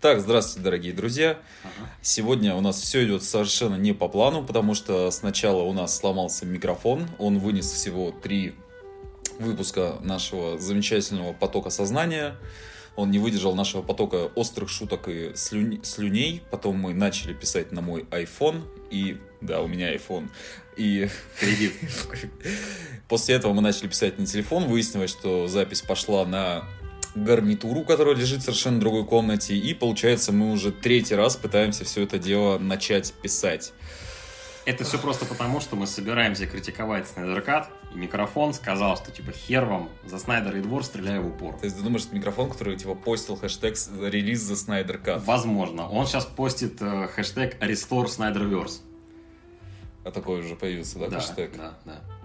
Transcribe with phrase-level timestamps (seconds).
[0.00, 1.38] Так, здравствуйте, дорогие друзья.
[2.02, 6.46] Сегодня у нас все идет совершенно не по плану, потому что сначала у нас сломался
[6.46, 8.54] микрофон, он вынес всего три
[9.40, 12.36] выпуска нашего замечательного потока сознания.
[12.94, 16.42] Он не выдержал нашего потока острых шуток и слюнь- слюней.
[16.52, 18.62] Потом мы начали писать на мой iPhone.
[18.92, 20.28] И да, у меня iPhone.
[20.76, 21.08] И
[21.40, 21.72] Кредит.
[23.08, 24.66] После этого мы начали писать на телефон.
[24.66, 26.64] Выяснилось, что запись пошла на
[27.24, 29.56] гарнитуру, которая лежит в совершенно другой комнате.
[29.56, 33.72] И получается, мы уже третий раз пытаемся все это дело начать писать.
[34.68, 39.64] Это все просто потому, что мы собираемся критиковать Снайдеркат, и микрофон сказал, что типа хер
[39.64, 41.56] вам за Снайдер и двор стреляю в упор.
[41.58, 45.24] То есть ты думаешь, это микрофон, который типа постил хэштег релиз за Снайдер Кат?
[45.24, 45.88] Возможно.
[45.88, 48.80] Он сейчас постит э, хэштег Restore Snyderverse.
[50.04, 51.56] А такой уже появился, да, хэштег?
[51.56, 52.17] да, да.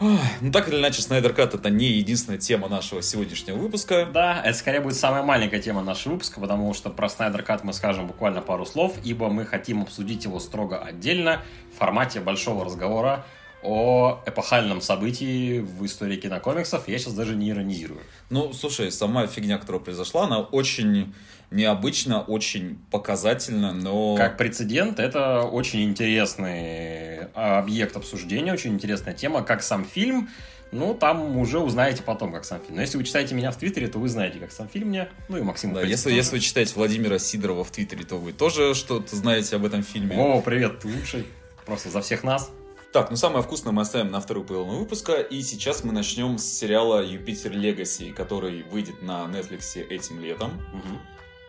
[0.00, 4.08] Ну так или иначе, Снайдер Кат это не единственная тема нашего сегодняшнего выпуска.
[4.10, 7.74] Да, это скорее будет самая маленькая тема нашего выпуска, потому что про Снайдер Кат мы
[7.74, 11.42] скажем буквально пару слов, ибо мы хотим обсудить его строго отдельно
[11.74, 13.26] в формате большого разговора
[13.62, 16.88] о эпохальном событии в истории кинокомиксов.
[16.88, 18.00] Я сейчас даже не иронизирую.
[18.30, 21.14] Ну, слушай, сама фигня, которая произошла, она очень
[21.50, 24.16] необычна, очень показательна, но...
[24.16, 30.28] Как прецедент, это очень интересный объект обсуждения, очень интересная тема, как сам фильм.
[30.72, 32.76] Ну, там уже узнаете потом, как сам фильм.
[32.76, 35.08] Но если вы читаете меня в Твиттере, то вы знаете, как сам фильм мне.
[35.28, 35.74] Ну и Максим.
[35.74, 36.16] Да, если, тоже.
[36.16, 40.14] если вы читаете Владимира Сидорова в Твиттере, то вы тоже что-то знаете об этом фильме.
[40.14, 41.26] Вова, привет, ты лучший.
[41.66, 42.50] Просто за всех нас.
[42.92, 46.44] Так, ну самое вкусное мы оставим на вторую половину выпуска, и сейчас мы начнем с
[46.44, 50.60] сериала «Юпитер Легаси», который выйдет на Netflix этим летом.
[50.72, 51.00] Мгм.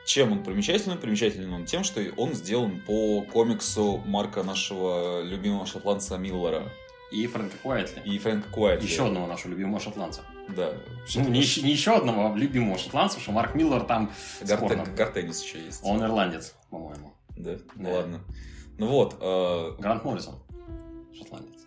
[0.05, 0.97] Чем он примечателен?
[0.97, 6.71] Примечателен он тем, что он сделан по комиксу Марка нашего любимого шотландца Миллера
[7.11, 8.02] И Фрэнка Куайтли.
[8.03, 8.85] и Фрэнка Куайтли.
[8.88, 10.22] Еще одного нашего любимого шотландца.
[10.49, 10.73] Да.
[11.16, 14.91] Ну, не, еще- не еще одного, а любимого шотландца, потому что Марк Миллер там Гарт
[14.95, 15.07] Э-.
[15.07, 15.81] Гарт Эннис еще есть.
[15.83, 17.13] Он ирландец, по-моему.
[17.38, 17.57] Да?
[17.75, 17.95] Ну Да.
[17.97, 18.19] ладно.
[18.77, 20.41] Ну вот, э, Грант Моррисон.
[21.16, 21.61] Шотландец.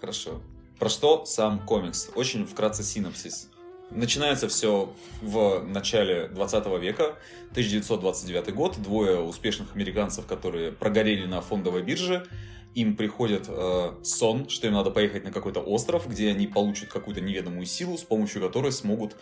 [0.00, 0.42] Хорошо.
[0.78, 2.10] Про что сам комикс?
[2.14, 3.48] Очень вкратце синопсис.
[3.94, 7.16] Начинается все в начале 20 века,
[7.52, 8.82] 1929 год.
[8.82, 12.26] Двое успешных американцев, которые прогорели на фондовой бирже,
[12.74, 17.20] им приходит э, сон, что им надо поехать на какой-то остров, где они получат какую-то
[17.20, 19.16] неведомую силу, с помощью которой смогут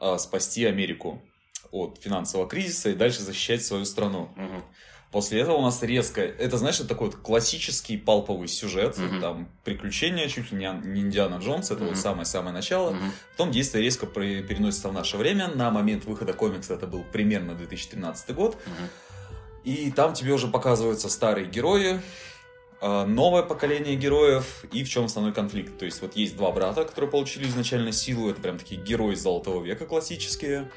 [0.00, 1.20] э, спасти Америку
[1.72, 4.30] от финансового кризиса и дальше защищать свою страну.
[4.36, 4.62] Мгм.
[5.12, 6.20] После этого у нас резко...
[6.20, 8.98] Это, знаешь, это такой вот классический палповый сюжет.
[8.98, 9.20] Мгм.
[9.20, 11.70] Там приключения, чуть ли не, не Индиана Джонс.
[11.70, 12.00] Это вот Мгм.
[12.00, 12.90] самое-самое начало.
[12.90, 13.12] Мгм.
[13.36, 15.48] Потом действие резко переносится в наше время.
[15.48, 18.56] На момент выхода комикса это был примерно 2013 год.
[18.66, 18.88] Мгм.
[19.64, 22.00] И там тебе уже показываются старые герои,
[22.80, 25.78] э, новое поколение героев и в чем основной конфликт.
[25.78, 28.28] То есть вот есть два брата, которые получили изначально силу.
[28.30, 30.70] Это прям такие герои Золотого века классические.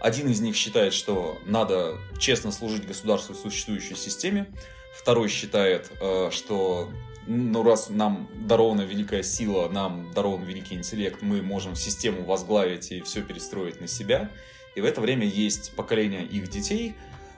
[0.00, 4.46] Один из них считает, что надо честно служить государству и существующей системе.
[4.94, 6.88] Второй считает, э, что
[7.26, 13.00] ну, раз нам дарована великая сила, нам дарован великий интеллект, мы можем систему возглавить и
[13.02, 14.30] все перестроить на себя.
[14.74, 16.94] И в это время есть поколение их детей,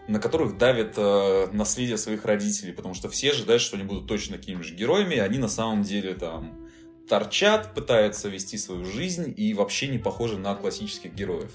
[0.07, 4.37] на которых давит э, наследие своих родителей, потому что все ожидают, что они будут точно
[4.37, 6.69] такими же героями, и они на самом деле там
[7.09, 11.51] торчат, пытаются вести свою жизнь и вообще не похожи на классических героев.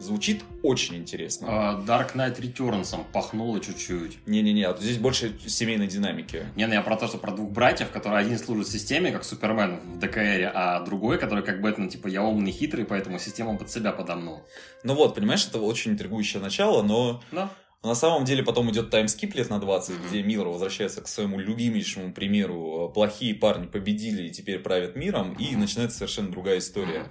[0.00, 1.46] Звучит очень интересно.
[1.50, 4.18] А, Dark Knight Returns пахнуло чуть-чуть.
[4.26, 6.46] Не-не-не, а здесь больше семейной динамики.
[6.56, 9.78] Не, ну я про то, что про двух братьев, которые один служит системе, как Супермен
[9.78, 13.92] в ДКРе, а другой, который как Бэтмен, типа, я умный, хитрый, поэтому систему под себя
[13.92, 14.42] подомнул.
[14.82, 17.50] Ну вот, понимаешь, это очень интригующее начало, но Да.
[17.84, 20.08] на самом деле потом идет таймскип лет на 20, Мгм.
[20.08, 22.90] где Миллер возвращается к своему любимейшему примеру.
[22.92, 27.06] Плохие парни победили и теперь правят миром, и начинается совершенно другая история.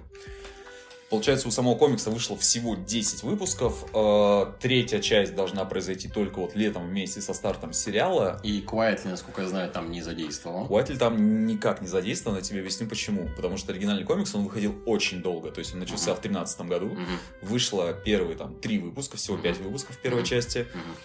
[1.10, 3.84] Получается, у самого комикса вышло всего 10 выпусков.
[3.94, 8.40] Э, Третья часть должна произойти только вот летом вместе со стартом сериала.
[8.42, 10.66] И Куайтли, насколько я знаю, там не задействовал.
[10.72, 13.28] Уайтль там никак не задействован, я тебе объясню почему.
[13.36, 15.50] Потому что оригинальный комикс, он выходил очень долго.
[15.50, 16.18] То есть он начался Мгм.
[16.18, 16.86] в 2013 году.
[16.86, 20.26] Мгм, Вышло первые там три выпуска, всего пять выпусков в первой Мгм.
[20.26, 20.66] части.
[20.74, 20.96] мгм.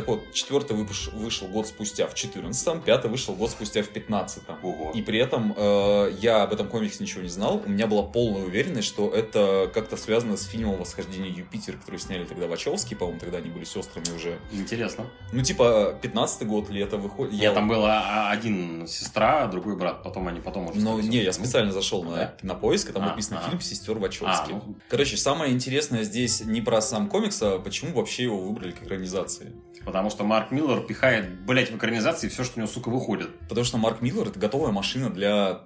[0.00, 4.44] Так вот, четвертый выпуш- вышел год спустя в 14 пятый вышел год спустя в 15
[4.62, 4.92] Ого.
[4.94, 7.62] И при этом э, я об этом комиксе ничего не знал.
[7.66, 12.24] У меня была полная уверенность, что это как-то связано с фильмом «Восхождение Юпитер», который сняли
[12.24, 14.38] тогда Вачовски, по-моему, тогда они были сестрами уже.
[14.52, 15.04] Интересно.
[15.32, 17.34] Ну, типа, 15 год, лето выходит.
[17.34, 20.80] Я там была а, один сестра, другой брат, потом они потом уже...
[20.80, 22.34] Ну, не, я специально зашел на, Да?
[22.40, 23.50] на поиск, и там А, написано ага.
[23.50, 24.52] фильм «Сестер А, Вачовски».
[24.52, 28.82] ну, Короче, самое интересное здесь не про сам комикс, а почему вообще его выбрали к
[28.82, 29.52] экранизации.
[29.90, 33.28] Потому что Марк Миллер пихает, блять, в экранизации все, что у него, сука, выходит.
[33.48, 35.62] Потому что Марк Миллер это готовая машина для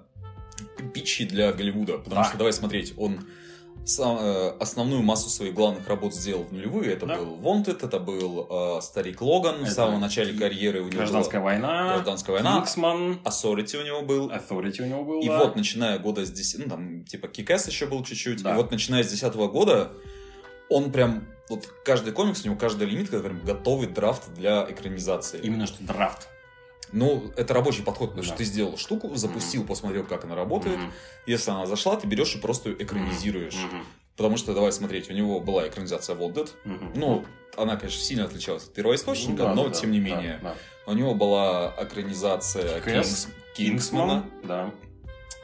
[0.93, 1.99] питчи для Голливуда.
[1.99, 2.23] Потому Да.
[2.23, 3.19] что, давай смотреть, он
[3.85, 6.93] сам, э, основную массу своих главных работ сделал в нулевые.
[6.93, 7.17] Это Да.
[7.17, 9.59] был Wanted, это был э, Старик Логан.
[9.59, 12.55] в Это самом начале карьеры у него Гражданская была война, Гражданская война.
[12.55, 14.31] Кингсман, Authority у него был.
[14.31, 15.37] Authority у него был, И да.
[15.37, 18.41] вот, начиная года с 10, ну там, типа, Кикэс еще был чуть-чуть.
[18.41, 18.53] Да.
[18.53, 19.91] И вот, начиная с 10 года,
[20.69, 25.39] он прям, вот каждый комикс, у него каждая лимитка, прям готовый драфт для экранизации.
[25.41, 26.27] Именно что драфт.
[26.91, 28.27] Ну, это рабочий подход, потому Да.
[28.27, 30.77] что ты сделал штуку, запустил, посмотрел, как она работает.
[30.77, 30.93] Мгм.
[31.25, 33.55] Если она зашла, ты берешь и просто экранизируешь.
[33.55, 33.85] Мгм.
[34.15, 36.49] Потому что, давай смотреть, у него была экранизация Wanted.
[36.63, 36.93] Мгм.
[36.95, 37.25] Ну,
[37.57, 40.39] она, конечно, сильно отличалась от первоисточника, да, но да, тем да, не да, менее.
[40.41, 40.55] да.
[40.85, 44.25] У него была экранизация Кингс- Кингсмана.
[44.43, 44.71] Да.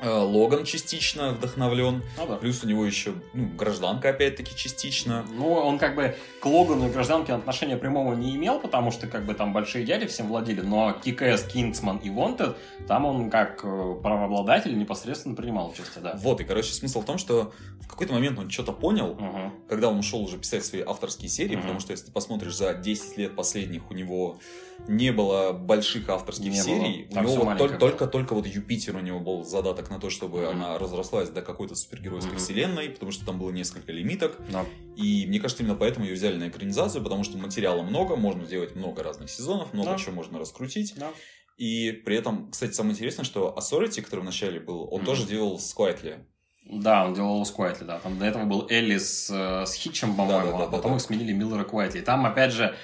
[0.02, 2.02] Э, Логан частично вдохновлен.
[2.18, 2.36] Ну да.
[2.38, 5.24] Плюс у него еще ну, гражданка, опять-таки, частично.
[5.32, 9.26] Ну, он как бы к Логану и гражданке отношения прямого не имел, потому что как
[9.26, 12.56] бы там большие дяди всем владели, но Кикэс, Кингсман и Wanted,
[12.88, 16.16] там он как э, правообладатель непосредственно принимал участие, да.
[16.18, 19.54] Вот, и, короче, смысл в том, что в какой-то момент он что-то понял, Мгм.
[19.70, 21.62] когда он ушел уже писать свои авторские серии, Мгм.
[21.62, 24.40] потому что если ты посмотришь за 10 лет последних, у него
[24.88, 26.64] не было больших авторских Не было.
[26.64, 27.08] серий.
[27.14, 27.80] Там у него вот маленькое тол- было.
[27.90, 30.50] только, только вот Юпитер у него был задаток на то, чтобы Мгм.
[30.50, 32.40] она разрослась до какой-то супергеройской Мгм.
[32.42, 34.38] вселенной, потому что там было несколько лимиток.
[34.52, 34.66] Да.
[34.98, 38.76] И мне кажется, именно поэтому ее взяли на экранизацию, потому что материала много, можно сделать
[38.76, 39.98] много разных сезонов, много Да.
[39.98, 40.94] чего можно раскрутить.
[40.98, 41.12] Да.
[41.58, 45.06] И при этом, кстати, самое интересное, что Authority, который вначале был, он Мгм.
[45.06, 46.24] тоже делал с Quitely.
[46.64, 47.98] Да, он делал с Куайтли, да.
[48.00, 50.68] Там до этого был Эллис э, с Хитчем, по-моему, Да-да-да-да-да.
[50.68, 52.02] а потом их сменили Миллер и Куайтли.
[52.02, 52.76] Там, опять же,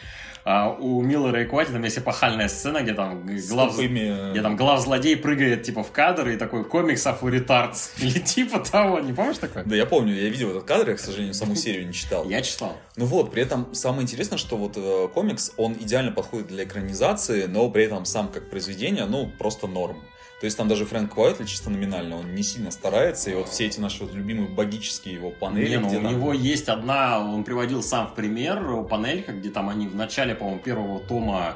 [0.50, 3.78] а, у Миллера и Куайтли там есть эпохальная сцена, где там глав...
[3.78, 7.92] тупыми- Где там глав-злодей прыгает, типа, в кадр, и такой comics of retards.
[8.02, 9.66] Или типа того, не помнишь такое?
[9.66, 12.24] Да, я помню, я видел этот кадр, я, к сожалению, саму серию не читал.
[12.30, 12.78] Я читал.
[12.96, 17.44] Ну вот, при этом самое интересное, что вот э, комикс, он идеально подходит для экранизации,
[17.48, 20.02] но при этом сам как произведение, ну, просто норм.
[20.40, 23.66] То есть там даже Фрэнк Уайтли чисто номинально, он не сильно старается, и вот все
[23.66, 27.20] эти наши вот любимые богические его панели, Не, ну, где у там- него есть одна,
[27.20, 31.56] он приводил сам в пример панелька, где там они в начале, по-моему, первого тома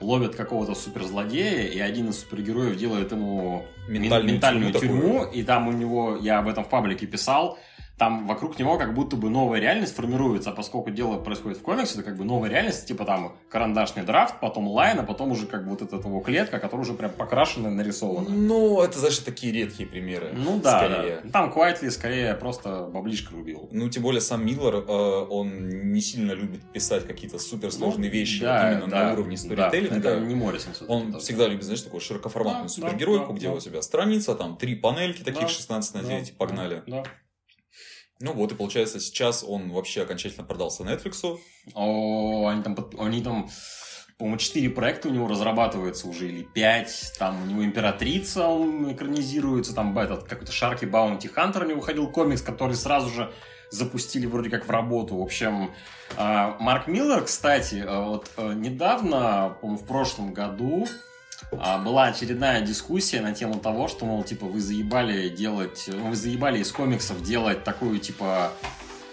[0.00, 5.68] ловят какого-то суперзлодея, и один из супергероев делает ему Ментальную ментальную тюрьму тюрьму, и там
[5.68, 7.58] у него, я об этом в паблике писал,
[8.02, 11.94] там вокруг него как будто бы новая реальность формируется, а поскольку дело происходит в комиксе,
[11.94, 15.62] это как бы новая реальность, типа там карандашный draft, потом line, а потом уже как
[15.62, 18.28] бы вот эта его клетка, которая уже прям покрашена и нарисована.
[18.28, 20.32] Ну, это, знаешь, такие редкие примеры.
[20.34, 21.20] Ну да, скорее.
[21.22, 21.30] да.
[21.30, 23.68] Там Куайтли скорее просто баблишко рубил.
[23.70, 28.40] Ну, тем более сам Миллер, э, он не сильно любит писать какие-то суперсложные Ну, вещи
[28.40, 29.68] да, именно да, на уровне да.
[29.70, 30.08] сторителлинга.
[30.08, 30.72] Это не Моррисон.
[30.88, 31.18] Он да.
[31.20, 33.52] всегда любит, знаешь, такую широкоформатную Да, супергеройку, да, где да.
[33.54, 36.82] у тебя страница, там три панельки таких Да, 16 на Да, 9, погнали.
[36.88, 37.04] Да.
[38.22, 41.38] Ну вот, и получается, сейчас он вообще окончательно продался Netflix.
[41.74, 43.50] О, они там, они там,
[44.16, 47.14] по-моему, четыре проекта у него разрабатываются уже, или пять.
[47.18, 52.08] Там у него Императрица, он экранизируется, там этот какой-то Шарки Баунти Хантер у него выходил
[52.12, 53.32] комикс, который сразу же
[53.72, 55.16] запустили вроде как в работу.
[55.16, 55.72] В общем,
[56.16, 60.86] а, Марк Миллер, кстати, а, вот а, недавно, по-моему, в прошлом году
[61.50, 66.72] была очередная дискуссия на тему того, что, мол, типа, вы заебали делать, вы заебали из
[66.72, 68.52] комиксов делать такую, типа,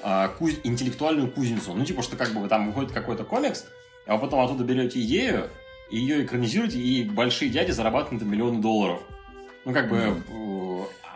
[0.01, 1.73] а, куз- интеллектуальную кузницу.
[1.73, 3.65] Ну, типа, что как бы там выходит какой-то комикс,
[4.05, 5.49] а вы потом оттуда берете идею,
[5.89, 9.01] ее экранизируете, и большие дяди зарабатывают на миллионы долларов.
[9.65, 9.97] Ну, как бы...
[9.97, 10.68] э,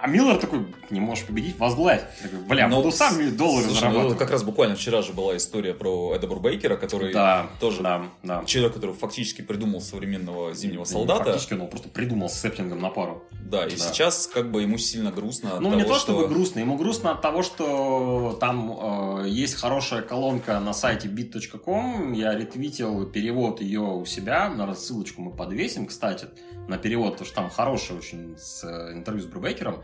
[0.04, 2.02] А Миллер такой, не можешь победить, возглавь.
[2.22, 4.18] Такой, бля, Но буду сам доллары слушай, ну, зарабатывать.
[4.18, 8.44] как раз буквально вчера же была история про Эда Бурбейкера, который Да, тоже да, да.
[8.44, 11.24] человек, который фактически придумал современного зимнего Да, солдата.
[11.24, 13.24] Фактически он просто придумал с септингом на пару.
[13.32, 13.78] Да, и Да.
[13.78, 16.12] сейчас как бы ему сильно грустно от Ну, того, не то что...
[16.12, 22.12] чтобы грустно, ему грустно от того, что там э, есть хорошая колонка на сайте bit.com,
[22.12, 26.28] я ретвитил перевод ее у себя, на рассылочку мы подвесим, кстати,
[26.68, 29.82] на перевод, потому что там хороший очень с, э, интервью с Брубекером.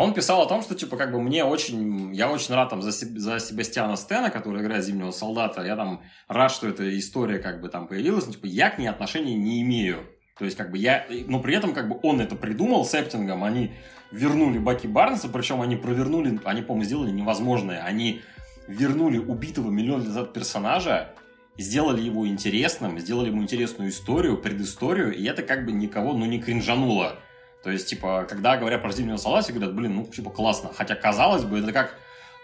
[0.00, 2.14] Он писал о том, что, типа, как бы мне очень...
[2.14, 5.62] Я очень рад там за, Себ- за Себастьяна Стена, который играет Зимнего Солдата.
[5.62, 8.26] Я там рад, что эта история как бы там появилась.
[8.26, 10.06] Но, типа, я к ней отношения не имею.
[10.38, 11.06] То есть, как бы я...
[11.26, 13.44] Но при этом, как бы он это придумал септингом.
[13.44, 13.72] Они
[14.10, 16.40] вернули Баки Барнса, причем они провернули...
[16.44, 17.82] Они, по-моему, сделали невозможное.
[17.84, 18.22] Они
[18.66, 21.14] вернули убитого миллион лет назад персонажа,
[21.58, 26.40] сделали его интересным, сделали ему интересную историю, предысторию, и это как бы никого, ну, не
[26.40, 27.18] кринжануло.
[27.62, 30.70] То есть, типа, когда говорят про Зимнего Солдата, все говорят, блин, ну, типа, классно.
[30.74, 31.94] Хотя, казалось бы, это как...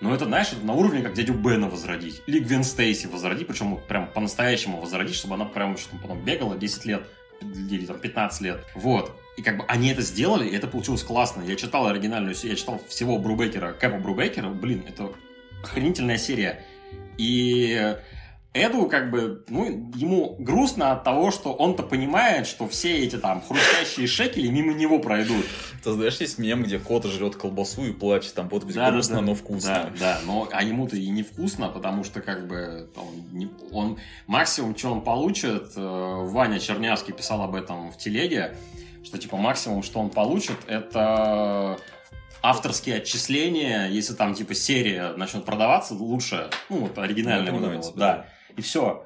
[0.02, 2.22] Ну, это, знаешь, это на уровне, как дядю Бена возродить.
[2.26, 6.54] Или Гвен Стейси возродить, причем вот прям по-настоящему возродить, чтобы она прям что потом бегала
[6.54, 7.06] 10 лет
[7.40, 8.64] или там 15 лет.
[8.74, 9.18] Вот.
[9.38, 11.42] И как бы они это сделали, и это получилось классно.
[11.42, 14.48] Я читал оригинальную, се- я читал всего Брубекера, Кэпа Брубекера.
[14.50, 15.12] Блин, это
[15.62, 16.62] охренительная серия.
[17.16, 17.96] И
[18.56, 23.42] Эду как бы, ну, ему грустно от того, что он-то понимает, что все эти там
[23.46, 25.44] хрустящие шекели мимо него пройдут.
[25.84, 29.20] Ты знаешь, есть мем, где кот жрет колбасу и плачет, там подпись да, грустно, да,
[29.20, 29.26] да.
[29.26, 29.68] но вкусно.
[29.68, 33.98] Да, да, но а ему-то и не вкусно, потому что как бы он, не, он
[34.26, 38.56] максимум, что он получит, э, Ваня Чернявский писал об этом в телеге,
[39.06, 41.78] что типа максимум, что он получит, это
[42.42, 48.26] авторские отчисления, если там типа серия начнет продаваться, лучше, ну, вот оригинальная вот вот, да.
[48.56, 49.04] И все.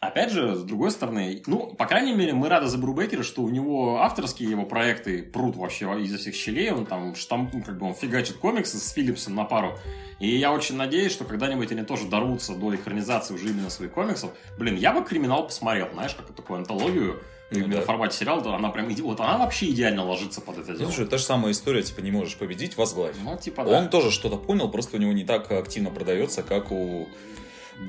[0.00, 3.48] Опять же, с другой стороны, ну, по крайней мере, мы рады за Брубекера, что у
[3.50, 7.86] него авторские его проекты прут вообще изо всех щелей, он там штамп, ну, как бы
[7.86, 9.78] он фигачит комиксы с Филлипсом на пару.
[10.18, 14.32] И я очень надеюсь, что когда-нибудь они тоже дорвутся до экранизации уже именно своих комиксов.
[14.58, 17.80] Блин, я бы «Криминал» посмотрел, знаешь, как такую антологию, ну, да.
[17.80, 20.90] в формате сериала, то она прям, вот она вообще идеально ложится под это дело.
[20.90, 23.14] Слушай, та же самая история, типа, не можешь победить, возглавь.
[23.22, 23.78] Ну, типа, да.
[23.78, 27.08] Он тоже что-то понял, просто у него не так активно продается, как у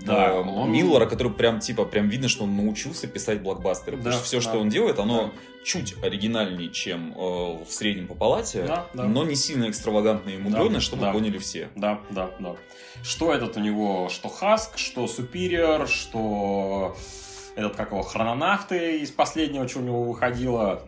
[0.02, 0.72] да, э, он...
[0.72, 3.98] Миллера, который прям типа прям видно, что он научился писать блокбастеры.
[3.98, 4.42] Да, потому что все, да.
[4.42, 5.32] что он делает, оно да.
[5.64, 9.06] чуть оригинальнее, чем э, в среднем по палате, да, да.
[9.06, 11.12] но не сильно экстравагантное и мудреное, да, чтобы да.
[11.12, 11.70] поняли все.
[11.76, 12.56] Да, да, да.
[13.04, 16.96] Что этот у него, что Хаск, что Супериор, что
[17.56, 20.84] этот как его, хрононавты из последнего, что у него выходило.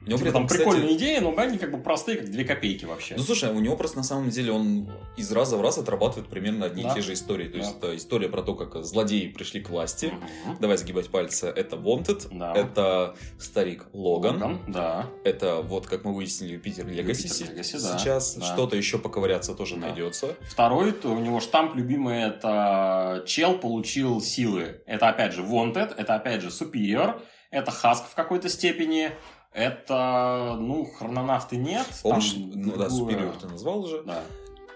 [0.00, 0.62] У него при этом, там кстати...
[0.62, 3.14] прикольные идеи, но они как бы простые, как две копейки вообще.
[3.16, 6.66] Ну слушай, у него просто на самом деле он из раза в раз отрабатывает примерно
[6.66, 6.92] одни да.
[6.92, 7.48] и те же истории.
[7.48, 7.58] То да.
[7.58, 10.06] есть это история про то, как злодеи пришли к власти.
[10.06, 10.58] Угу.
[10.60, 11.46] Давай сгибать пальцы.
[11.48, 12.54] Это Wanted, да.
[12.54, 14.34] это старик Логан.
[14.36, 15.06] Логан, да.
[15.24, 18.34] Это вот, как мы выяснили, Питер Легаси сейчас.
[18.36, 18.44] Да.
[18.44, 19.88] Что-то еще поковыряться тоже да.
[19.88, 20.36] найдется.
[20.42, 24.80] Второй, то у него штамп любимый, это чел получил силы.
[24.86, 29.12] Это опять же Wanted, это опять же Superior, это Хаск в какой-то степени.
[29.52, 31.86] Это, ну, хрононавты нет.
[32.02, 34.02] Помнишь, ну да, Superior ты назвал уже.
[34.02, 34.22] Да.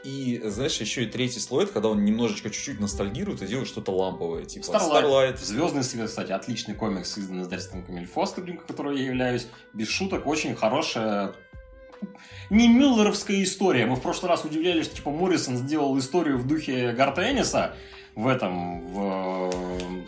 [0.04, 4.44] И, знаешь, еще и третий слой, когда он немножечко чуть-чуть ностальгирует и делает что-то ламповое,
[4.44, 5.04] типа Starlight.
[5.04, 5.36] Starlight.
[5.36, 9.46] Звездный свет, кстати, отличный комикс, изданный издательством Камиль Фостер, которой я являюсь.
[9.72, 11.34] Без шуток, очень хорошая
[12.50, 13.86] не миллеровская история.
[13.86, 17.74] Мы в прошлый раз удивлялись, что типа Моррисон сделал историю в духе Гарта Энниса,
[18.14, 19.50] в этом, в...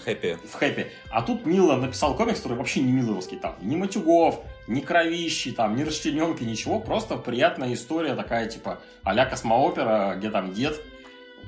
[0.04, 0.38] Хэппи.
[0.44, 0.87] В Хэппи.
[1.11, 3.38] А тут Миллер написал комикс, который вообще не миллеровский.
[3.38, 6.80] Там ни матюгов, ни кровищи, там, ни расчлененки, ничего.
[6.80, 10.80] Просто приятная история такая, типа, а-ля космоопера, где там дед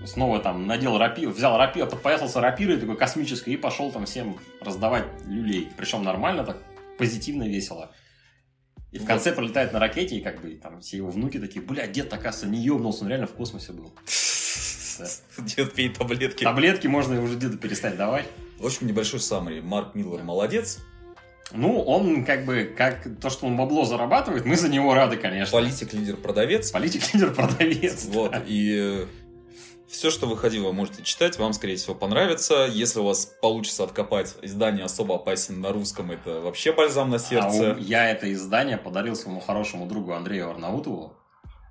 [0.05, 5.05] снова там надел рапир, взял рапир, подпоясался рапирой такой космической и пошел там всем раздавать
[5.25, 5.69] люлей.
[5.77, 6.59] Причем нормально, так
[6.99, 7.93] позитивно, весело.
[8.93, 11.87] И в конце пролетает на ракете, и как бы там все его внуки такие, бля,
[11.87, 13.93] дед, оказывается, не ебнулся, он реально в космосе был.
[15.39, 16.45] Дед, пей таблетки.
[16.45, 18.27] Таблетки можно уже деду перестать давать.
[18.59, 19.61] В общем, небольшой саммари.
[19.61, 20.79] Марк Миллер молодец.
[21.53, 25.53] Ну, он как бы, как то, что он бабло зарабатывает, мы за него рады, конечно.
[25.53, 26.71] Политик, лидер, продавец.
[26.71, 28.05] Политик, лидер, продавец.
[28.07, 28.43] Вот, да.
[28.47, 29.07] и
[29.88, 32.69] все, что выходило, вы можете читать, вам, скорее всего, понравится.
[32.71, 37.73] Если у вас получится откопать издание «Особо опасен» на русском, это вообще бальзам на сердце.
[37.73, 37.79] А у...
[37.79, 41.17] я это издание подарил своему хорошему другу Андрею Арнаутову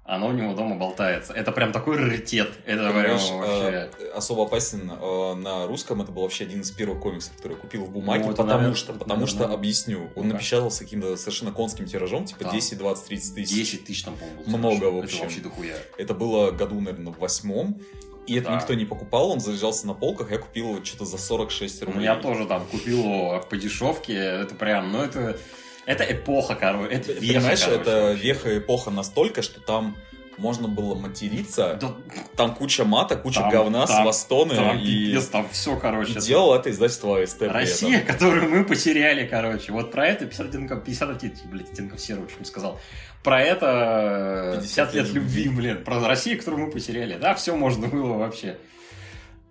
[0.05, 1.33] оно у него дома болтается.
[1.33, 2.51] Это прям такой раритет.
[2.65, 3.89] Это прям вообще...
[3.99, 5.99] Э, особо опасен э, на русском.
[5.99, 8.25] Это был вообще один из первых комиксов, который я купил в бумаге.
[8.25, 12.43] Ну, потому наверное, что, потому наверное, что, объясню, он напечатался каким-то совершенно конским тиражом, типа
[12.43, 12.51] да.
[12.51, 13.55] 10, 20, 30 тысяч.
[13.55, 14.43] 10 тысяч там, по-моему.
[14.57, 15.15] Много, в общем.
[15.15, 15.75] Это вообще дохуя.
[15.97, 17.81] Это было году, наверное, в восьмом.
[18.27, 18.55] И это да.
[18.55, 21.97] никто не покупал, он заряжался на полках, я купил его что-то за 46 рублей.
[21.97, 25.37] Ну, я тоже там купил его по дешевке, это прям, ну, это,
[25.85, 29.95] это эпоха, короче, это веха, Понимаешь, короче, это веха эпоха настолько, что там
[30.37, 31.77] можно было материться.
[31.79, 31.95] Да.
[32.35, 34.55] Там куча мата, куча там, говна, там, свастоны.
[34.55, 34.85] Там, и...
[34.85, 36.13] пипец, там все, короче.
[36.13, 37.43] И делал это издательство АСТ.
[37.43, 39.71] Россия, которую мы потеряли, короче.
[39.71, 42.79] Вот про это 50 оттенков, 50 оттенков, блядь, оттенков серого, что сказал.
[43.23, 45.83] Про это 50 лет любви, блин.
[45.83, 47.17] Про Россию, которую мы потеряли.
[47.17, 48.57] Да, все можно было вообще.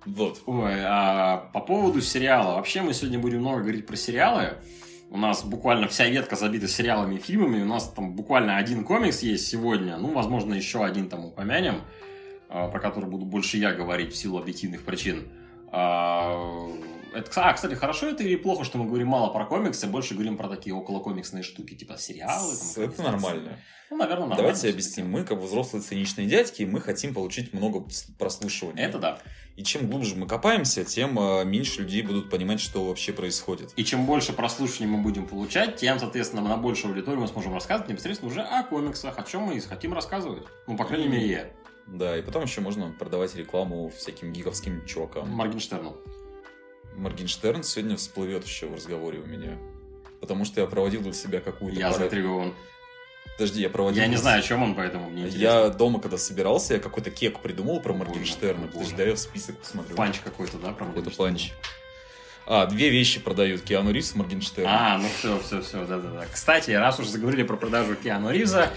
[0.04, 0.42] Вот.
[0.46, 2.56] Ой, а по поводу сериала.
[2.56, 4.58] Вообще мы сегодня будем много говорить про сериалы.
[5.14, 7.62] У нас буквально вся ветка забита сериалами и фильмами.
[7.62, 9.96] У нас там буквально один комикс есть сегодня.
[9.96, 11.82] Ну, возможно, еще один там упомянем,
[12.48, 15.28] а, про который буду больше я говорить в силу объективных причин.
[17.14, 20.14] А, это, а, кстати, хорошо это или плохо, что мы говорим мало про комиксы, больше
[20.14, 22.54] говорим про такие около комиксные штуки, типа сериалы?
[22.74, 23.58] Там, это нормально.
[23.90, 24.42] Ну, наверное, нормально.
[24.42, 25.10] Давайте объясним.
[25.10, 27.86] Мы, как взрослые циничные дядьки, мы хотим получить много
[28.18, 28.84] прослушивания.
[28.84, 29.18] Это да.
[29.56, 33.72] И чем глубже мы копаемся, тем э, меньше людей будут понимать, что вообще происходит.
[33.76, 37.88] И чем больше прослушиваний мы будем получать, тем, соответственно, на большую аудиторию мы сможем рассказывать
[37.88, 40.42] непосредственно уже о комиксах, о чем мы хотим рассказывать.
[40.66, 41.50] Ну, по крайней мере, я.
[41.86, 45.30] Да, и потом еще можно продавать рекламу всяким гиговским чувакам.
[45.30, 45.96] Моргенштерну.
[46.96, 49.58] Моргенштерн сегодня всплывет еще в разговоре у меня.
[50.20, 51.78] Потому что я проводил для себя какую-то...
[51.78, 52.54] Я заинтригован.
[53.36, 54.00] Подожди, я проводил...
[54.00, 55.42] Я не знаю, о чем он, поэтому мне интересно.
[55.42, 58.68] Я дома, когда собирался, я какой-то кек придумал про Моргенштерна.
[58.68, 59.96] Подожди, дай я в список посмотрю.
[59.96, 61.52] Панч какой-то, да, про Какой-то панч.
[62.46, 64.68] А, две вещи продают Киану Ривз и Моргенштерн.
[64.68, 66.26] А, ну все, все, все, да-да-да.
[66.32, 68.70] Кстати, раз уж заговорили про продажу Киану Ривза,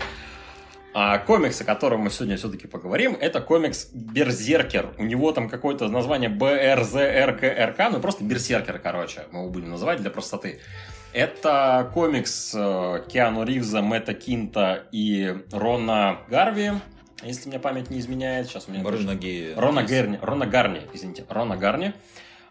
[0.93, 4.95] а комикс, о котором мы сегодня все-таки поговорим, это комикс Берзеркер.
[4.97, 10.09] У него там какое-то название БРЗРКРК, ну просто Берсеркер, короче, мы его будем называть для
[10.09, 10.59] простоты.
[11.13, 16.73] Это комикс э, Киану Ривза, Мэтта Кинта и Рона Гарви,
[17.23, 18.47] если мне память не изменяет.
[18.47, 18.83] Сейчас у меня...
[18.83, 19.59] Рона Гея.
[19.59, 21.93] Рона Гарни, Рона Гарни, извините, Рона Гарни,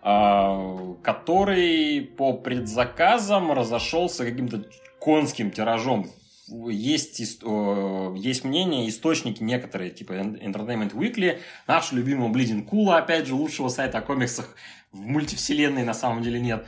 [0.02, 4.64] а, который по предзаказам разошелся каким-то
[4.98, 6.10] конским тиражом.
[6.48, 13.68] Есть, есть мнение, источники некоторые, типа Entertainment Weekly, нашего любимого Bleeding Cool, опять же, лучшего
[13.68, 14.54] сайта о комиксах
[14.92, 16.64] в мультивселенной на самом деле нет,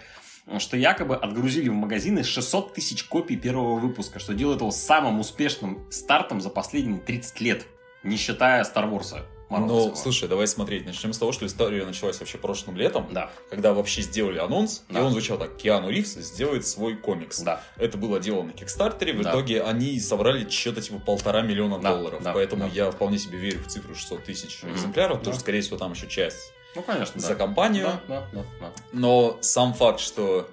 [0.59, 5.87] что якобы отгрузили в магазины 600 тысяч копий первого выпуска, что делает его самым успешным
[5.91, 7.67] стартом за последние 30 лет,
[8.03, 9.15] не считая Star Wars.
[9.51, 10.85] Ну, слушай, давай смотреть.
[10.87, 15.01] Начнем с того, что история началась вообще прошлым летом, Да, когда вообще сделали анонс, Да.
[15.01, 15.57] и он звучал так.
[15.57, 17.41] Киану Ривз сделает свой комикс.
[17.41, 17.63] да.
[17.77, 19.31] Это было дело на Кикстартере, в Да.
[19.31, 22.71] итоге они собрали что-то типа полтора миллиона Да, долларов, да, поэтому да.
[22.73, 24.73] я вполне себе верю в цифру 600 тысяч Мгм.
[24.75, 25.33] экземпляров, потому Да.
[25.33, 27.35] что, скорее всего, там еще часть Ну, конечно, за да.
[27.35, 28.73] компанию, Да, да, да, да.
[28.93, 30.49] но сам факт, что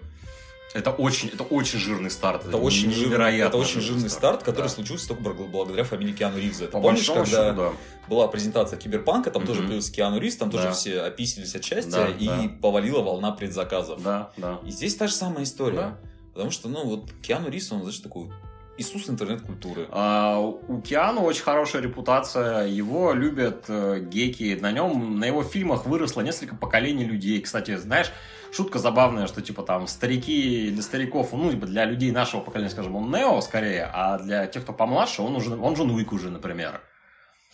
[0.75, 2.45] Это очень, это очень жирный старт.
[2.45, 4.69] это очень, жирный, невероятно это очень жирный старт, который да.
[4.69, 6.65] случился только бл- благодаря фамилии Киану Ривза.
[6.65, 7.71] Ты По помнишь, когда счету, да.
[8.09, 9.67] была презентация Киберпанка, там тоже Мгм.
[9.67, 10.71] появился Киану Ривз, там тоже Да.
[10.73, 12.49] все описывались от счастья, Да, и да.
[12.61, 14.03] повалила волна предзаказов.
[14.03, 14.59] Да, да.
[14.65, 15.77] И здесь та же самая история.
[15.77, 15.97] Да.
[16.33, 18.29] Потому что, ну, вот Киану Ривз, он, знаешь, такой
[18.77, 19.87] Иисус интернет-культуры.
[19.91, 25.85] А, у Киану очень хорошая репутация, его любят э, геки, на нем, на его фильмах
[25.85, 27.39] выросло несколько поколений людей.
[27.39, 28.11] Кстати, знаешь,
[28.55, 32.95] шутка забавная, что типа там старики для стариков, ну, типа для людей нашего поколения, скажем,
[32.95, 36.81] он Нео скорее, а для тех, кто помладше, он уже, он Джон Уик уже, например.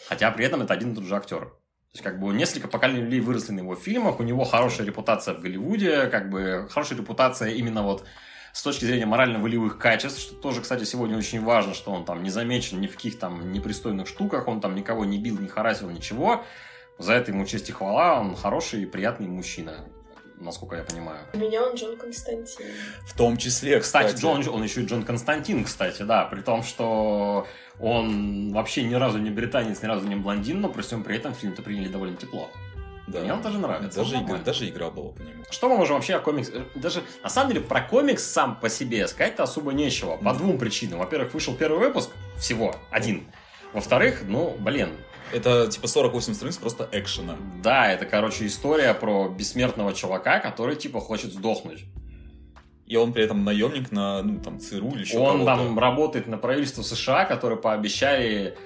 [0.07, 1.39] Хотя при этом это один и тот же актер.
[1.39, 5.33] То есть, как бы, несколько поколений людей выросли на его фильмах, у него хорошая репутация
[5.33, 8.05] в Голливуде, как бы, хорошая репутация именно вот
[8.53, 12.29] с точки зрения морально-волевых качеств, что тоже, кстати, сегодня очень важно, что он там не
[12.29, 16.43] замечен ни в каких там непристойных штуках, он там никого не бил, не харасил, ничего.
[16.97, 19.85] За это ему честь и хвала, он хороший и приятный мужчина,
[20.41, 21.19] насколько я понимаю.
[21.33, 22.67] У меня он Джон Константин.
[23.05, 24.21] В том числе, Кстати, кстати.
[24.21, 27.47] Джон, он еще и Джон Константин, кстати, да, при том, что
[27.79, 31.33] он вообще ни разу не британец, ни разу не блондин, но при всем при этом
[31.33, 32.49] фильм-то приняли довольно тепло.
[33.07, 33.19] Да.
[33.19, 33.99] Мне он тоже нравится.
[33.99, 35.43] Даже, он игра, даже игра была по нему.
[35.49, 36.49] Что мы можем вообще о комикс...
[36.53, 40.15] э, Даже, на самом деле, про комикс сам по себе сказать-то особо нечего.
[40.17, 40.37] По Мгм.
[40.37, 40.99] двум причинам.
[40.99, 43.25] Во-первых, вышел первый выпуск, всего, один.
[43.73, 44.91] Во-вторых, ну, блин,
[45.33, 47.37] Это типа 48 страниц просто экшена.
[47.63, 51.85] да, это, короче, история про бессмертного чувака, который, типа, хочет сдохнуть.
[52.85, 56.37] И он при этом наемник на, ну, там, ЦРУ или еще Он там работает на
[56.37, 58.57] правительство США, которые пообещали,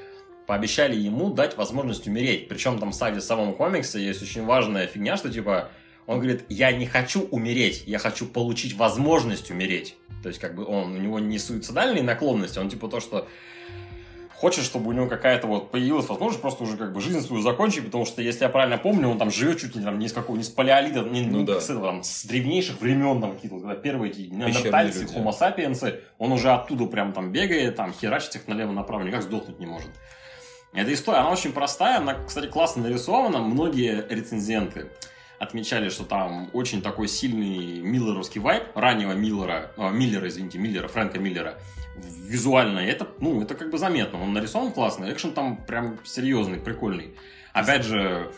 [0.48, 2.48] пообещали ему дать возможность умереть.
[2.48, 5.70] Причем там, кстати, в самом комиксе есть очень важная фигня, что типа
[6.08, 9.96] он говорит, я не хочу умереть, я хочу получить возможность умереть.
[10.22, 13.28] То есть, как бы он, у него не суицидальные наклонности, он типа то, что
[14.38, 17.86] хочет, чтобы у него какая-то вот появилась возможность просто уже как бы жизнь свою закончить,
[17.86, 20.36] потому что, если я правильно помню, он там живет чуть ли там не с какого,
[20.36, 21.62] не с палеолита, не, Ну ну, да.
[21.62, 26.52] с, этого, там, с древнейших времен, там какие-то, когда первые эти неандертальцы, sapiens, он уже
[26.52, 29.90] оттуда прям там бегает, там херачит их налево-направо, никак сдохнуть не может.
[30.74, 34.90] Эта история, она очень простая, она, кстати, классно нарисована, многие рецензенты
[35.40, 41.20] отмечали, что там очень такой сильный миллеровский вайб, раннего Миллера, а, Миллера, извините, Миллера, Фрэнка
[41.20, 41.56] Миллера,
[41.96, 47.16] визуально, это, ну, это как бы заметно, он нарисован классно, экшен там прям серьезный, прикольный.
[47.54, 48.32] Опять же,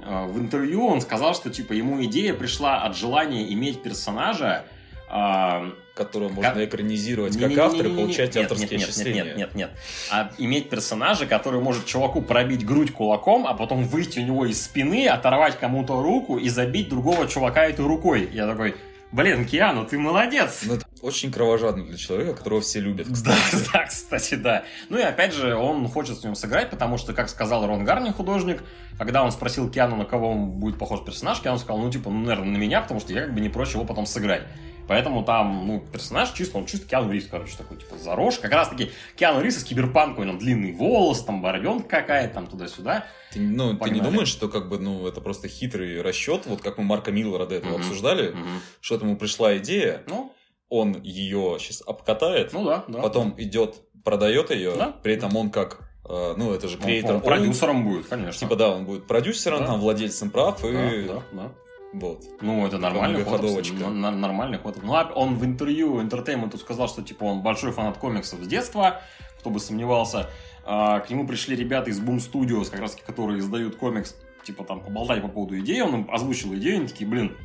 [0.00, 4.64] э, в интервью он сказал, что, типа, ему идея пришла от желания иметь персонажа,
[5.08, 7.82] а, Которого можно Как- экранизировать как не-не-не-не-не-не.
[7.82, 9.24] автор и получать Нет, авторские нет, нет, отчисления.
[9.24, 9.70] Нет, нет, нет,
[10.10, 14.62] А иметь персонажа, который может чуваку пробить грудь кулаком, а потом выйти у него из
[14.62, 18.30] спины, оторвать кому-то руку и забить другого чувака этой рукой.
[18.32, 18.76] Я такой,
[19.12, 20.60] блин, Киану, ты молодец.
[20.64, 23.08] Ну, это очень кровожадно для человека, которого все любят.
[23.24, 23.34] Да,
[23.72, 24.64] да, кстати, да.
[24.90, 28.10] Ну и опять же, он хочет с ним сыграть, потому что, как сказал Рон Гарни,
[28.10, 28.62] художник,
[28.96, 32.20] когда он спросил Киану, на кого он будет похож персонаж, Киану сказал, ну, типа, ну,
[32.20, 34.42] наверное, на меня, потому что я как бы не прочь его потом сыграть.
[34.90, 38.40] Поэтому там, ну, персонаж чисто, он чисто Киану Ривз, короче, такой, типа, зарож.
[38.40, 42.48] Как раз таки Киану Ривз из киберпанка, у него длинный волос, там, бороденка какая-то, там,
[42.48, 43.04] туда-сюда.
[43.32, 44.00] Ты, ну, ты не Погнали.
[44.00, 47.54] думаешь, что как бы, ну, это просто хитрый расчет, вот как мы Марка Миллера до
[47.54, 47.80] этого Мгм.
[47.82, 48.60] обсуждали, Мгм.
[48.80, 50.32] что ему пришла идея, Ну,
[50.68, 52.98] он ее сейчас обкатает, ну да, да.
[53.00, 54.88] потом идет, продает ее, Да.
[55.04, 58.40] при этом он как, э, ну, это же Он, креатор, он продюсером будет, конечно.
[58.40, 59.66] типа, да, он будет продюсером, Да.
[59.66, 61.52] там, владельцем прав, и да, да, да.
[61.92, 62.24] Вот.
[62.40, 63.42] Ну, это нормальный ход.
[63.82, 64.82] нормальный ход.
[64.82, 69.02] Ну, а он в интервью Entertainment сказал, что, типа, он большой фанат комиксов с детства,
[69.38, 70.30] кто бы сомневался.
[70.64, 74.80] А, к нему пришли ребята из Boom Studios, как раз которые издают комикс, типа, там,
[74.80, 75.80] поболтать по поводу идеи.
[75.80, 77.36] Он им озвучил идею, они такие, блин,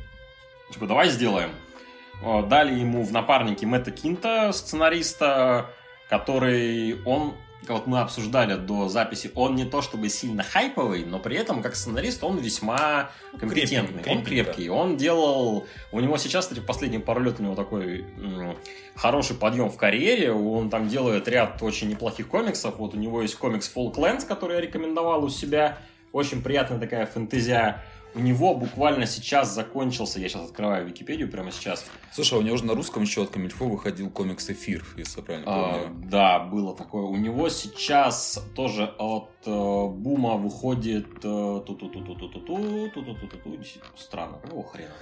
[0.70, 1.50] Типа, давай сделаем.
[2.22, 5.70] Э, Дали ему в напарнике Мэтта Кинта, сценариста,
[6.08, 7.34] который он
[7.72, 11.76] вот мы обсуждали до записи, он не то чтобы сильно хайповый, но при этом как
[11.76, 14.68] сценарист он весьма компетентный, Крепкий, он крепкий.
[14.68, 18.56] Он делал, у него сейчас, кстати, в последние пару лет у него такой м,
[18.94, 23.36] хороший подъем в карьере, он там делает ряд очень неплохих комиксов, вот у него есть
[23.36, 25.78] комикс Falklands, который я рекомендовал у себя,
[26.12, 27.84] очень приятная такая фэнтезия.
[28.16, 32.56] У него буквально сейчас закончился, я сейчас открываю Википедию прямо сейчас, Слушай, а у него
[32.56, 36.08] же на русском еще от Камильфо выходил комикс «Эфир», если я правильно А, помню.
[36.08, 37.02] да, было такое.
[37.04, 41.06] У него сейчас тоже от э, Бума выходит...
[41.22, 42.38] э, ту-ту-ту-ту-ту-ту,
[42.94, 43.58] ту-ту-ту-ту-ту.
[43.96, 44.94] Странно, какого хрена?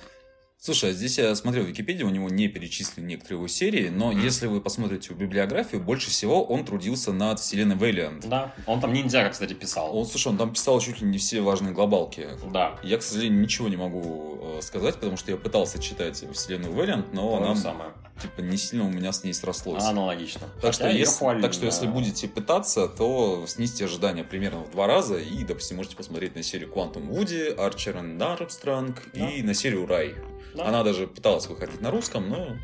[0.64, 4.12] Слушай, а здесь я смотрел в Википедии, у него не перечислены некоторые его серии, но
[4.12, 4.22] Мгм.
[4.24, 8.27] если вы посмотрите в библиографию, больше всего он трудился над вселенной Вэллиант.
[8.27, 9.94] Да, он там ниндзяго, кстати, писал.
[9.94, 12.29] Он, слушай, он там писал чуть ли не все важные глобалки.
[12.50, 16.72] Да, Я, к сожалению, ничего не могу э, сказать, потому что я пытался читать вселенную
[16.72, 17.90] Вэллиант, но то она, самое.
[18.20, 19.83] Типа, не сильно у меня с ней срослось.
[19.85, 20.42] Аналогично.
[20.62, 24.61] Так что, Хотя её если, хвалили, так что если будете пытаться, то снизьте ожидания примерно
[24.61, 29.31] в два раза и, допустим, можете посмотреть на серию Quantum Woody, Archer and Armstrong Да.
[29.31, 30.14] и на серию Рай.
[30.55, 30.66] Да.
[30.66, 32.57] Она даже пыталась выходить на русском, но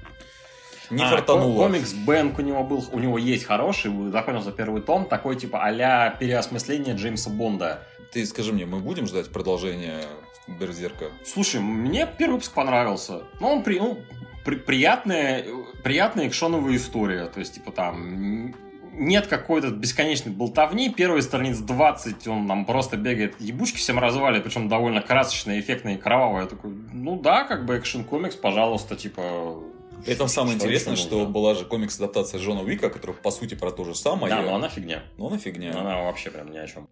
[0.91, 1.67] не А, фартануло.
[1.67, 6.11] комикс Бэнк у него был, у него есть хороший, закончился первый том, такой типа а-ля
[6.19, 7.83] переосмысление Джеймса Бонда.
[8.13, 10.03] Ты скажи мне, мы будем ждать продолжения
[10.49, 11.07] Берзерка?
[11.25, 13.23] Слушай, мне первый выпуск понравился.
[13.41, 13.99] Ну, он при, ну,
[14.45, 15.45] при- приятная,
[15.83, 17.27] приятная экшоновая история.
[17.27, 18.55] То есть, типа, там
[18.93, 20.91] нет какой-то бесконечной болтовни.
[20.91, 26.43] Первые страниц 20, он там просто бегает, ебучки всем развали, причем довольно красочные, эффектные, кровавые.
[26.43, 29.63] Я такой, ну да, как бы экшен-комикс, пожалуйста, типа...
[30.05, 31.33] При этом самое что интересное, что нужно?
[31.33, 34.35] была же комикс-адаптация Джона Уика, которая по сути про то же самое.
[34.35, 35.03] Да, но она фигня.
[35.19, 35.79] Но она фигня.
[35.79, 36.89] Она вообще прям ни о чем.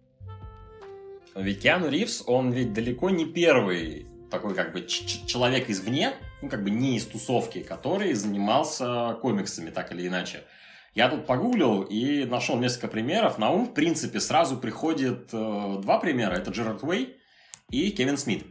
[1.35, 6.63] Ведь Киану Ривз, он ведь далеко не первый такой как бы человек извне, ну как
[6.63, 10.43] бы не из тусовки, который занимался комиксами так или иначе.
[10.95, 13.37] Я тут погуглил и нашел несколько примеров.
[13.37, 16.33] На ум, в принципе, сразу приходит э, два примера.
[16.33, 17.17] Это Джерард Уэй
[17.69, 18.45] и Кевин Смит.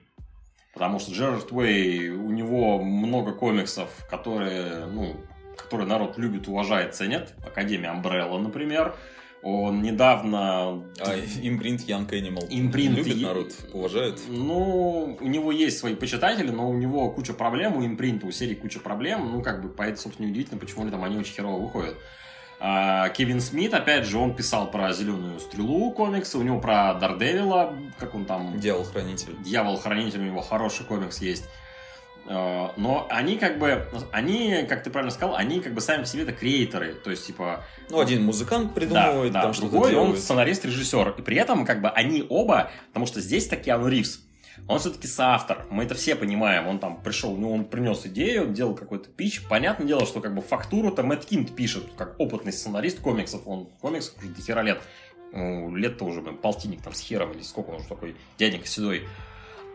[0.73, 5.17] Потому что Джерард Уэй, у него много комиксов, которые, ну,
[5.57, 7.35] которые народ любит, уважает, ценит.
[7.45, 8.95] Академия Umbrella, например.
[9.43, 10.85] Он недавно...
[11.01, 14.21] А импринт Young Animal Импринт любит народ, уважает.
[14.29, 18.55] Ну, у него есть свои почитатели, но у него куча проблем, у импринта, у серии
[18.55, 19.31] куча проблем.
[19.33, 21.97] Ну, как бы, поэтому, собственно, неудивительно, почему там они очень херово выходят.
[22.61, 27.77] А, Кевин Смит, опять же, он писал про Зеленую Стрелу комиксы, у него про Дардевила,
[27.99, 28.59] как он там...
[28.59, 29.37] Дьявол-хранитель.
[29.45, 31.49] Дьявол-хранитель, у него хороший комикс есть.
[32.27, 36.07] Э, Но они как бы, они, как ты правильно сказал, они как бы сами по
[36.07, 36.95] себе это креаторы.
[36.95, 39.55] То есть, типа, Ну, один музыкант придумывает, да, там да.
[39.55, 40.23] что-то Другой, он делает.
[40.23, 41.15] сценарист-режиссер.
[41.19, 44.21] И при этом, как бы, они оба, потому что здесь-то Киану Ривз,
[44.67, 46.67] он все-таки соавтор, мы это все понимаем.
[46.67, 49.47] Он там пришел, ну, он принес идею, он делал какой-то пич.
[49.47, 53.43] Понятное дело, что как бы фактуру-то Мэтт Кинт пишет, как опытный сценарист комиксов.
[53.47, 54.83] Он в комиксах уже до хера лет.
[55.33, 59.07] Ну, лет-то уже, блин, полтинник там с хером, или сколько он уже такой дяденька седой.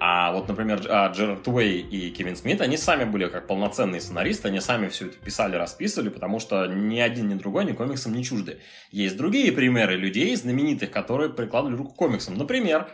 [0.06, 4.50] А вот, например, а, Джерард Уэй и Кевин Смит, они сами были как полноценные сценаристы,
[4.50, 8.22] они сами все это писали, расписывали, потому что ни один, ни другой, ни комиксам не
[8.22, 8.60] чужды.
[8.92, 12.38] Есть другие примеры людей, знаменитых, которые прикладывали руку к комиксам.
[12.38, 12.90] Например,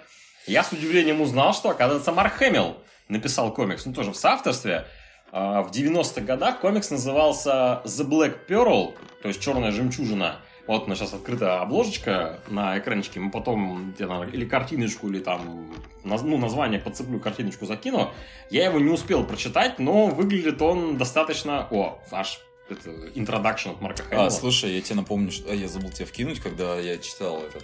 [0.45, 4.85] я с удивлением узнал, что, оказывается, Марк Хэмилл написал комикс, ну, тоже в соавторстве.
[5.31, 8.93] А, В 90-х годах комикс назывался The Black Pearl,
[9.23, 10.35] то есть «Черная жемчужина».
[10.69, 15.17] Вот у нас сейчас открыта обложечка на экранчике, мы потом где, наверное, или картиночку, или
[15.17, 18.11] там, ну, название подцеплю, картиночку закину.
[18.51, 21.67] Я его не успел прочитать, но выглядит он достаточно...
[21.71, 22.39] О, аж
[22.71, 24.27] это introduction от Марка Хэмилла.
[24.27, 27.63] А, слушай, я тебе напомню, что а, я забыл тебе вкинуть, когда я читал этот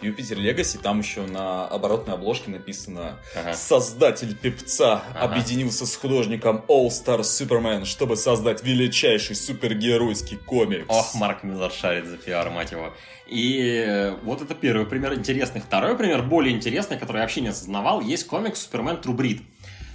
[0.00, 3.54] Юпитер Легаси, там еще на оборотной обложке написано Ага.
[3.54, 5.20] Создатель певца Ага.
[5.32, 10.84] объединился с художником All Star Superman, чтобы создать величайший супергеройский комикс.
[10.88, 12.92] Ох, Марк Миллер шарит за пиар, мать его.
[13.26, 15.60] И э, вот это первый пример интересный.
[15.60, 19.42] Второй пример, более интересный, который я вообще не осознавал, есть комикс «Супермен True Brit».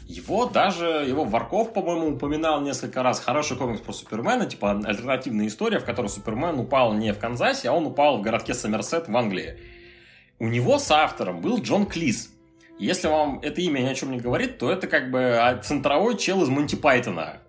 [0.09, 3.19] Его даже, его Варков, по-моему, упоминал несколько раз.
[3.19, 7.73] Хороший комикс про Супермена, типа альтернативная история, в которой Супермен упал не в Канзасе, а
[7.73, 9.59] он упал в городке Сомерсет в Англии.
[10.39, 12.33] У него соавтором был Джон Клис.
[12.79, 16.17] Если вам это имя ни о чем не говорит, то это как бы а, центровой
[16.17, 17.43] чел из Монти Пайтона.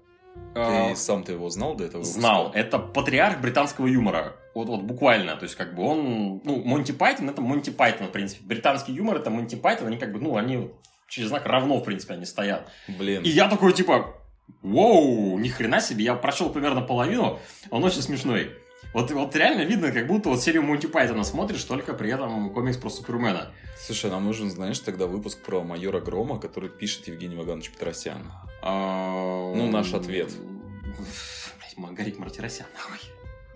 [0.55, 2.05] А, Ты сам ты его знал до этого?
[2.05, 2.49] Знал.
[2.49, 2.61] выпуска?
[2.61, 4.37] Это патриарх британского юмора.
[4.55, 5.35] Вот, вот буквально.
[5.37, 6.43] То есть, как бы он...
[6.45, 8.45] Ну, Монти Пайтон это Монти Пайтон, в принципе.
[8.45, 9.87] Британский юмор это Монти Пайтон.
[9.87, 10.69] Они как бы, ну, они
[11.11, 12.71] через знак равно, в принципе, они стоят.
[12.89, 13.23] Блин.
[13.23, 14.17] И я такой, типа,
[14.63, 17.39] Воу, ни хрена себе, я прочел примерно половину,
[17.71, 18.53] он очень смешной.
[18.93, 22.77] Вот, вот реально видно, как будто вот серию Монти Пайтона смотришь, только при этом комикс
[22.77, 23.53] про Супермена.
[23.79, 28.33] Слушай, нам нужен, знаешь, тогда выпуск про майора Грома, который пишет Евгений Ваганович Петросян.
[28.63, 30.31] А, Ну, наш ответ.
[30.31, 32.99] Блять, Маргарит Мартиросян, нахуй.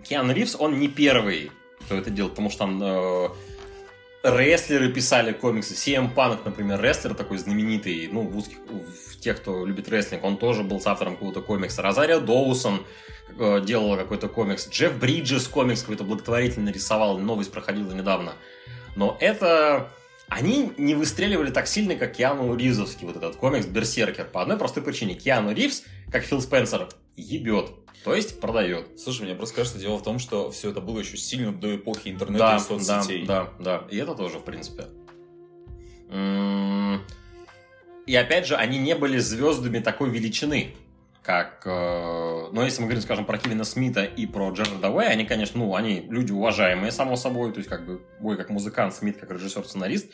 [0.05, 2.64] Киану Ривз, он не первый, кто это делал, потому что
[3.35, 3.54] э,
[4.25, 5.75] рестлеры писали комиксы.
[5.75, 10.39] CM Punk, например, рестлер такой знаменитый, ну, в узких, в тех, кто любит рестлинг, он
[10.39, 11.83] тоже был с автором какого-то комикса.
[11.83, 12.85] Розарио Доусон
[13.39, 14.69] э, делала какой-то комикс.
[14.69, 18.33] Джефф Бриджес комикс какой-то благотворительный рисовал, новость проходила недавно.
[18.97, 19.91] Но это...
[20.27, 24.25] Они не выстреливали так сильно, как Киану Ривзовский вот этот комикс Берсеркер.
[24.25, 25.15] По одной простой причине.
[25.15, 27.70] Киану Ривз, как Фил Спенсер, ебет.
[28.05, 29.00] То есть продает.
[29.00, 32.09] Слушай, мне просто кажется, дело в том, что все это было еще сильно до эпохи
[32.09, 33.24] интернета Да, и соцсетей.
[33.27, 33.87] да, да, да.
[33.90, 34.85] И это тоже, в принципе.
[38.07, 40.74] И опять же, они не были звездами такой величины,
[41.22, 41.62] как...
[41.64, 45.59] э, Ну, если мы говорим, скажем, про Кевина Смита и про Джерарда Уэя, они, конечно,
[45.61, 49.31] ну, они люди уважаемые, само собой, то есть, как бы, Уэй как музыкант, Смит как
[49.31, 50.11] режиссер-сценарист,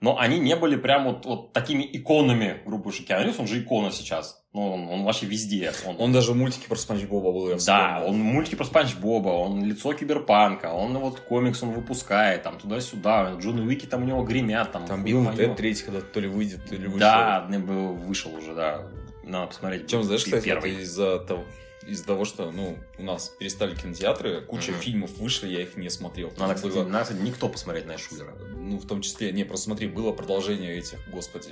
[0.00, 3.90] но они не были прям вот, вот такими иконами группы Шикиану Ривз, он же икона
[3.90, 4.43] сейчас.
[4.54, 5.72] Ну, он, он вообще везде.
[5.84, 9.30] Он, Он даже в мультике про Спанч Боба был, да, он мультики про Спанч Боба,
[9.30, 14.22] он лицо киберпанка, он вот комикс он выпускает, там туда-сюда, Джон Уики там у него
[14.22, 15.26] гремят, там, Там Билл.
[15.34, 17.00] Тед третий, когда то ли выйдет, то ли вышел.
[17.00, 18.86] Да, не был- вышел уже, да.
[19.24, 19.88] Надо посмотреть.
[19.88, 20.48] Чем, знаешь, кстати,
[20.80, 21.44] из-за того,
[21.88, 24.80] из-за того, что, ну, у нас перестали кинотеатры, куча Мгм.
[24.80, 26.28] фильмов вышли, я их не смотрел.
[26.38, 28.34] Надо, Было- кстати, надо, кстати, никто посмотреть на Шулера.
[28.56, 31.48] Ну, в том числе, не, просто смотри, было продолжение этих, господи,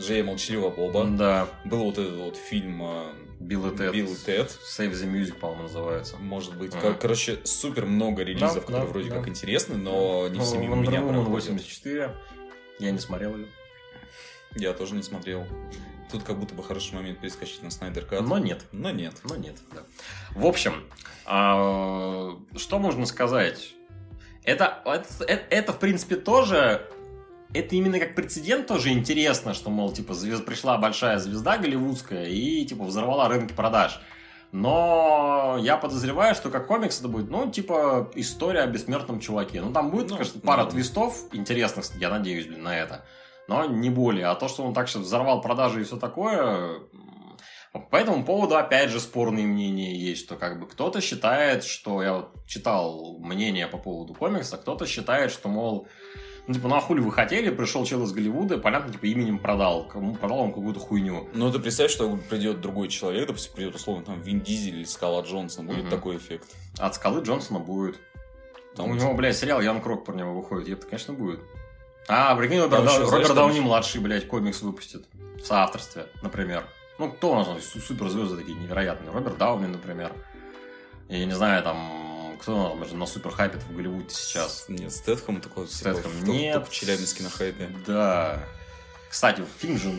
[0.00, 1.04] Жея Молчаливого Боба.
[1.06, 3.92] Да, Был вот этот вот фильм э, Билл и Тед.
[3.92, 4.48] Билл и Тед.
[4.76, 6.16] Save the Music, по-моему, называется.
[6.16, 6.72] Может быть.
[6.74, 6.80] Ага.
[6.88, 9.16] Кор- Короче, супер много релизов, Да, которые да, вроде да.
[9.18, 11.28] как интересны, но не Ну, все мимо Wonder меня Woman проходят.
[11.28, 12.16] 84.
[12.78, 13.46] Я не смотрел ее.
[14.56, 15.46] Я тоже не смотрел.
[16.10, 18.22] Тут как будто бы хороший момент перескочить на Снайдер Кат.
[18.22, 18.64] Но нет.
[18.72, 19.14] Но нет.
[19.22, 19.82] Но нет, да.
[20.34, 20.84] В общем,
[21.24, 23.74] а, что можно сказать?
[24.42, 26.88] Это, это, это, в принципе, тоже...
[27.52, 32.64] Это именно как прецедент тоже интересно, что, мол, типа, звезд, пришла большая звезда голливудская и,
[32.64, 34.00] типа, взорвала рынки продаж.
[34.52, 39.60] Но я подозреваю, что как комикс это будет, ну, типа, история о бессмертном чуваке.
[39.60, 40.70] Ну, там будет, Ну, конечно, пара да.
[40.70, 43.04] твистов интересных, я надеюсь, блин, на это.
[43.48, 44.26] Но не более.
[44.26, 46.80] А то, что он так сейчас взорвал продажи и все такое,
[47.72, 52.14] по этому поводу, опять же, спорные мнения есть, что как бы кто-то считает, что я
[52.14, 55.86] вот читал мнение по поводу комикса, кто-то считает, что, мол,
[56.50, 59.86] ну, типа, ну а хули вы хотели, пришел чел из Голливуда, понятно, типа, именем продал,
[59.86, 61.28] кому продал он какую-то хуйню.
[61.32, 65.22] Ну, ты представь, что придет другой человек, допустим, придет, условно, там, Вин Дизель или Скала
[65.22, 65.90] Джонсон, будет Мгм.
[65.90, 66.48] такой эффект.
[66.76, 68.00] От скалы Джонсона будет.
[68.74, 71.38] Там у него, блядь, сериал Ян Крок про него выходит, это, конечно, будет.
[72.08, 75.06] А, прикинь, Роберт, знаешь, Роберт Дауни младший, блядь, комикс выпустит
[75.40, 76.64] в соавторстве, например.
[76.98, 79.12] Ну, кто у нас там су- суперзвезды такие невероятные?
[79.12, 80.12] Роберт Дауни, например.
[81.08, 82.09] Я не знаю, там,
[82.40, 84.66] кто нас на супер хайпит в Голливуде сейчас.
[84.68, 86.54] Нет, Стэтхэм такой, Стэтхэм типа, в нет.
[86.54, 87.68] топ Челябинске на хайпе.
[87.86, 88.42] Да.
[89.10, 89.92] Кстати, фильм же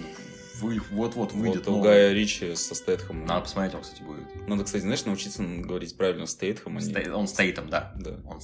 [0.91, 1.81] вот-вот выйдет Вот у.
[1.81, 3.25] Гая Ричи со Стэтхэмом.
[3.25, 4.47] Надо посмотреть, он, кстати, будет.
[4.47, 6.93] Надо, кстати, знаешь, научиться говорить правильно Стейтхэм, а не...
[6.93, 7.93] Стей- Он стоит да.
[7.97, 8.11] Да.
[8.25, 8.39] Он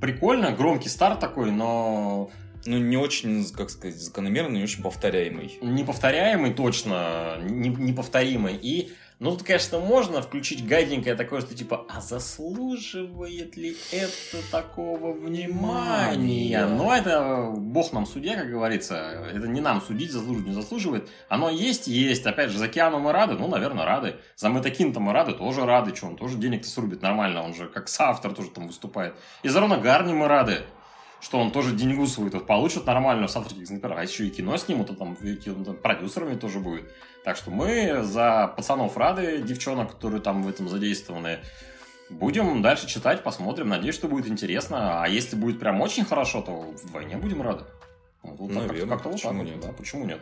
[0.00, 2.30] Прикольно, громкий старт такой, но
[2.66, 5.58] Ну, не очень, как сказать, закономерный, не очень повторяемый.
[5.62, 8.56] неповторяемый точно, не- неповторимый.
[8.56, 15.12] И, ну, тут, конечно, можно включить гаденькое такое, что типа, а заслуживает ли это такого
[15.12, 16.66] внимания?
[16.66, 18.94] Но это бог нам судья, как говорится.
[19.34, 21.10] Это не нам судить, заслуживает, не заслуживает.
[21.28, 22.24] Оно есть, есть.
[22.24, 23.34] Опять же, за Киану мы рады?
[23.34, 24.16] Ну, наверное, рады.
[24.36, 25.34] За Метакин-то мы рады?
[25.34, 25.94] Тоже рады.
[25.94, 27.42] Что, он тоже денег-то срубит нормально.
[27.42, 29.14] Он же как соавтор тоже там выступает.
[29.42, 30.62] И за Рона Гарни мы рады
[31.20, 34.90] что он тоже деньгу свою тут получит нормальную с авторских а еще и кино снимут,
[34.90, 36.90] а там, там продюсерами тоже будет.
[37.24, 41.40] Так что мы за пацанов рады, девчонок, которые там в этом задействованы.
[42.08, 43.68] Будем дальше читать, посмотрим.
[43.68, 45.02] Надеюсь, что будет интересно.
[45.02, 46.52] А если будет прям очень хорошо, то
[46.82, 47.64] вдвойне будем рады.
[48.22, 49.60] Вот так, как-то- Наверное, как-то вот почему так вот, нет?
[49.60, 50.20] да, почему нет?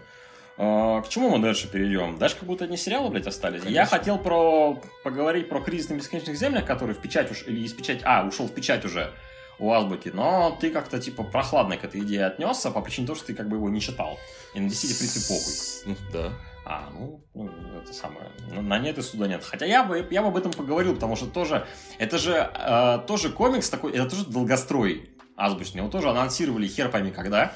[0.58, 2.18] А, К чему мы дальше перейдем?
[2.18, 3.60] Дальше как будто одни сериалы, блядь, остались.
[3.60, 3.98] Я Конечно.
[3.98, 8.00] хотел про поговорить про кризис на бесконечных землях, который в печать уж или из печать,
[8.04, 9.12] а ушел в печать уже
[9.58, 13.26] у Азбуки, но ты как-то типа прохладно к этой идее отнесся по причине того, что
[13.26, 14.18] ты как бы его не читал.
[14.54, 15.52] И на DC, в принципе, похуй.
[15.86, 16.32] Ну, да.
[16.64, 17.50] А, ну, ну,
[17.82, 18.30] это самое.
[18.50, 19.42] На- нет и суда нет.
[19.42, 21.66] Хотя я бы, я бы об этом поговорил, потому что тоже,
[21.98, 25.80] это же э, тоже комикс такой, это тоже долгострой азбучный.
[25.80, 27.54] Его тоже анонсировали хер пойми когда.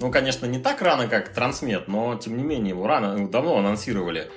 [0.00, 3.58] Ну, конечно, не так рано, как Трансмет, но, тем не менее, его рано, ну, давно
[3.58, 4.30] анонсировали.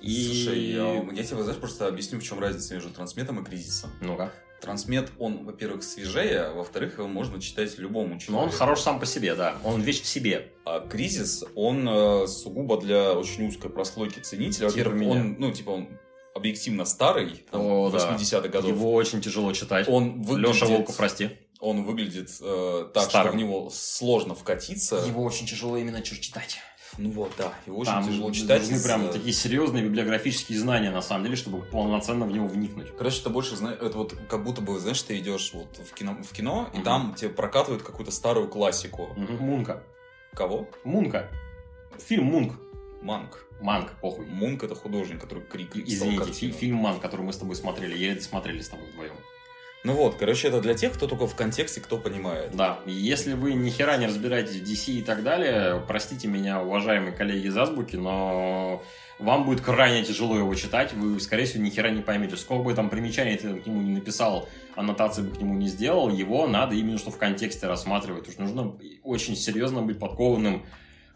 [0.00, 0.26] И...
[0.26, 3.90] Слушай, я, я тебе, знаешь, просто объясню, в чем разница между трансметом и кризисом.
[4.00, 4.32] Ну-ка.
[4.64, 8.32] Трансмет, он, во-первых, свежее, а во-вторых, его можно читать любому человеку.
[8.32, 9.56] Но он хорош сам по себе, да.
[9.64, 10.52] Он вещь в себе.
[10.64, 14.70] А кризис, он э, сугубо для очень узкой прослойки ценителя.
[14.70, 15.88] Типа Во-первых, он, ну, типа, он
[16.34, 18.16] объективно старый, там, О, да.
[18.16, 18.70] 80-х годов.
[18.70, 19.88] Его очень тяжело читать.
[19.88, 21.30] Он выглядит, Леша Волков, прости.
[21.60, 23.28] он выглядит э, так, Старым.
[23.28, 25.04] что в него сложно вкатиться.
[25.16, 26.58] очень тяжело именно читать.
[26.96, 28.60] Ну вот, да, его очень Там тяжело читать.
[28.62, 32.96] нужны из, прям такие серьезные библиографические знания, на самом деле, чтобы полноценно в него вникнуть.
[32.96, 36.16] Короче, это больше, знаешь, это вот как будто бы, знаешь, ты идешь вот в кино,
[36.22, 36.84] в кино и Мгм.
[36.84, 39.08] там тебе прокатывают какую-то старую классику.
[39.16, 39.36] Мгм.
[39.38, 39.82] Мунка.
[40.34, 40.68] Кого?
[40.84, 41.28] Мунка.
[41.98, 42.54] Фильм Мунк.
[43.02, 43.44] Манк.
[43.60, 44.26] Манк, похуй.
[44.26, 48.06] Мунк это художник, который крик Извините, фи- фильм Манк, который мы с тобой смотрели.
[48.08, 49.14] Это смотрели с тобой вдвоем.
[49.84, 52.56] Ну вот, короче, это для тех, кто только в контексте, кто понимает.
[52.56, 57.12] Да, если вы ни хера не разбираетесь в DC и так далее, простите меня, уважаемые
[57.12, 58.82] коллеги из Азбуки, но
[59.18, 62.38] вам будет крайне тяжело его читать, вы, скорее всего, ни хера не поймете.
[62.38, 66.08] Сколько бы там примечаний ты к нему не написал, аннотации бы к нему не сделал,
[66.08, 68.26] его надо именно что в контексте рассматривать.
[68.26, 70.64] Уж нужно очень серьезно быть подкованным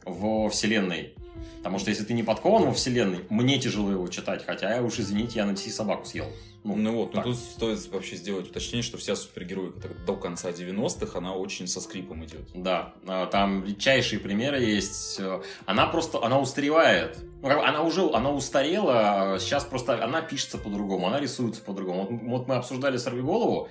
[0.04, 1.14] во вселенной.
[1.58, 4.98] Потому что если ты не подкован во вселенной, мне тяжело его читать, хотя я уж,
[4.98, 6.26] извините, я на DC собаку съел.
[6.64, 11.16] Ну, вот, ну тут стоит вообще сделать уточнение, что вся супергероика так до конца 90-х,
[11.16, 12.48] она очень со скрипом идет.
[12.54, 15.18] Да, а, там редчайшие примеры есть.
[15.20, 17.18] Э, Она просто, она устаревает.
[17.40, 21.62] Ну, как бы она уже, она устарела, а сейчас просто, она пишется по-другому, она рисуется
[21.62, 22.06] по-другому.
[22.10, 23.68] Вот, вот мы обсуждали «Сорвиголову»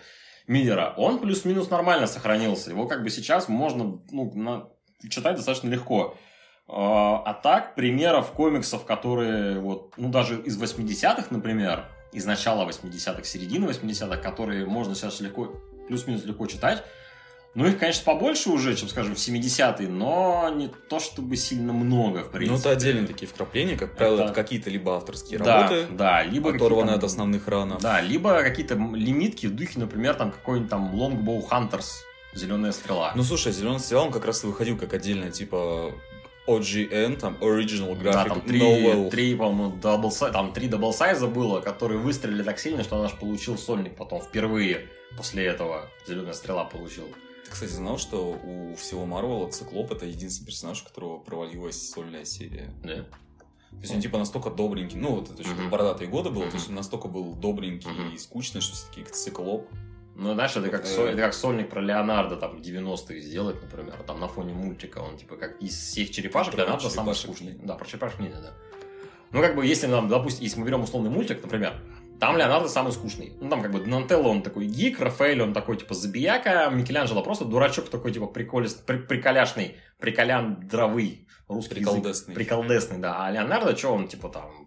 [0.48, 2.70] Миллера, он плюс-минус нормально сохранился.
[2.72, 4.70] Его как бы сейчас можно ну, на-
[5.10, 6.18] читать достаточно легко.
[6.68, 13.24] А а так, примеров комиксов, которые вот, ну, даже из 80-х, например, из начала 80-х,
[13.24, 15.54] середины 80-х, которые можно сейчас легко,
[15.88, 16.84] плюс-минус легко читать,
[17.56, 22.20] ну, их, конечно, побольше уже, чем, скажем, в 70-е, но не то чтобы сильно много,
[22.24, 22.52] в принципе.
[22.54, 26.22] Ну, это отдельные такие вкрапления, как правило, Это- это какие-то либо авторские да, работы, да,
[26.24, 27.82] либо какие-то- от основных ранов.
[27.82, 31.88] Да, либо какие-то лимитки в духе, например, там какой-нибудь там Longbow Hunters,
[32.34, 33.14] Зеленая стрела.
[33.16, 35.94] Ну, слушай, Зеленый сериал, он как раз и выходил как отдельная, типа,
[36.48, 39.10] OGN, там, Original да, Graphic там три, Novel.
[39.10, 43.58] три, по-моему, double там три double-size а было, которые выстрелили так сильно, что наш получил
[43.58, 44.88] сольник потом впервые
[45.18, 47.06] после этого Зеленая стрела получил.
[47.46, 52.24] Ты, кстати, знал, что у всего Марвела Циклоп это единственный персонаж, у которого провалилась сольная
[52.26, 52.74] серия.
[52.84, 53.06] Да.
[53.72, 55.70] То есть он типа настолько добренький, ну вот это еще Мгм.
[55.70, 56.52] бородатые годы было, Мгм.
[56.52, 58.14] то есть он настолько был добренький Мгм.
[58.16, 59.68] и скучный, что все-таки циклоп.
[60.20, 60.88] Ну, знаешь, это как, Э.
[60.88, 64.98] со- это как сольник про Леонардо там в 90-х сделать, например, там на фоне мультика,
[65.00, 67.54] он типа как из всех черепашек Про Леонардо самый скучный.
[67.64, 68.54] Да, про черепашек ниндзя, да.
[69.32, 71.74] Ну, как бы, если нам, допустим, если мы берем условный мультик, например,
[72.20, 73.34] там Леонардо самый скучный.
[73.40, 77.46] Ну, там как бы Донателло, он такой гик, Рафаэль, он такой, типа, забияка, Микеланджело просто
[77.46, 81.94] дурачок такой, типа, приколист, при- приколяшный, приколян дровый, русский язык.
[81.94, 82.34] Приколдесный.
[82.36, 83.26] Приколдесный, да.
[83.28, 84.67] А Леонардо, что он, типа, там...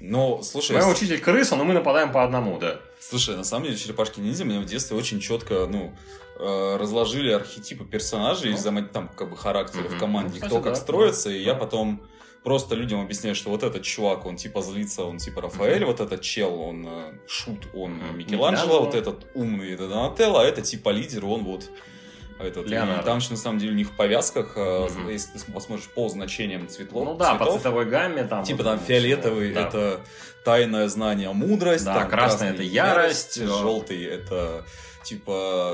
[0.00, 2.80] Но, слушай, с- учитель крыса, но мы нападаем по одному, да.
[3.00, 5.94] слушай, на самом деле черепашки ниндзя меня в детстве очень четко, ну,
[6.40, 8.56] э, разложили архетипы персонажей, Ну.
[8.56, 9.96] взаимо- там, как бы, характеры Мгм.
[9.96, 12.00] в команде, Ну, кстати, кто как да, строится, да, и я потом
[12.44, 16.22] просто людям объясняю, что вот этот чувак, он типа злится, он типа Рафаэль, вот этот
[16.22, 18.18] чел, он э, шут, он Мгм.
[18.18, 18.84] Микеланджело, Микеланджело.
[18.84, 21.70] вот этот умный, это Донателло, а это типа лидер, он вот
[22.40, 22.66] этот.
[22.66, 23.02] И Леонардо.
[23.04, 25.08] там еще на самом деле у них в повязках, Мгм.
[25.08, 28.44] если ты посмотришь по значениям цветлов, Ну да, по цветов, цветовой гамме там.
[28.44, 29.52] Типа вот там это фиолетовый.
[29.52, 29.68] Да.
[29.68, 30.00] это
[30.44, 34.64] тайное знание мудрость, Да, там красный это ярость, э, желтый это
[35.04, 35.72] типа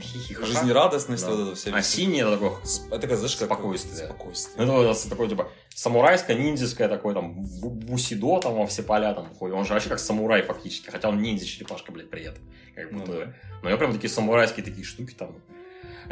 [0.00, 0.46] Хихихаха.
[0.46, 1.30] жизнерадостность, Да.
[1.32, 1.70] вот это все.
[1.72, 2.50] А синий это такой
[2.90, 4.06] это как, знаешь, как Спокойствие.
[4.06, 4.64] спокойствие.
[4.64, 9.32] Это вот такой, типа, самурайское, ниндзяское такое, там, бу- бусидо, там, во все поля, там,
[9.34, 9.56] ходит.
[9.56, 12.42] Он же вообще как самурай, фактически, хотя он ниндзя-черепашка, блядь, при этом.
[12.74, 13.12] Как Ну будто.
[13.12, 13.34] да.
[13.62, 15.36] Но я прям такие самурайские такие штуки там.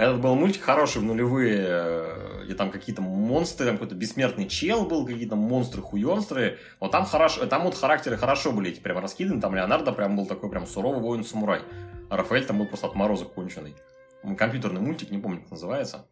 [0.01, 4.87] Этот был мультик хороший в нулевые, э, где там какие-то монстры, там какой-то бессмертный чел
[4.87, 6.57] был, какие-то монстры-хуёнстры.
[6.81, 10.25] Вот там хорошо, там вот характеры хорошо были эти прям раскиданы, там Леонардо прям был
[10.25, 11.61] такой прям суровый воин-самурай.
[12.09, 13.75] А Рафаэль там был просто отморозок конченый.
[14.39, 16.07] Компьютерный мультик, не помню, как называется.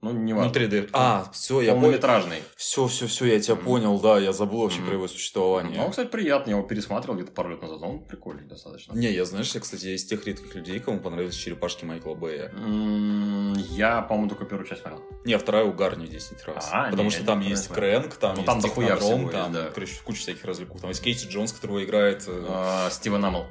[0.00, 0.52] Ну, не Ну, важно.
[0.52, 0.90] 3D.
[0.92, 1.82] А, все, я понял.
[1.82, 2.42] Полнометражный.
[2.56, 3.64] Все, все, все, я тебя Мгм.
[3.64, 4.86] понял, да, я забыл вообще Мгм.
[4.86, 5.78] про его существование.
[5.78, 8.92] Ну, он, кстати, приятный, я его пересматривал где-то пару лет назад, он прикольный достаточно.
[8.92, 12.50] Не, я, знаешь, я, кстати, из тех редких людей, кому понравились черепашки Майкла Бэя.
[12.54, 15.02] М, Я, по-моему, только первую часть смотрел.
[15.24, 16.68] Не, а вторая угарнее 10 раз.
[16.70, 17.68] А, Потому не, что там есть.
[17.68, 19.70] Крэнк, там Ну, есть там Технодром, там, есть, да.
[19.74, 20.80] короче, куча всяких развлекух.
[20.80, 22.24] Там есть Кейси Джонс, которого играет...
[22.26, 23.46] э, А, Стивен Амел.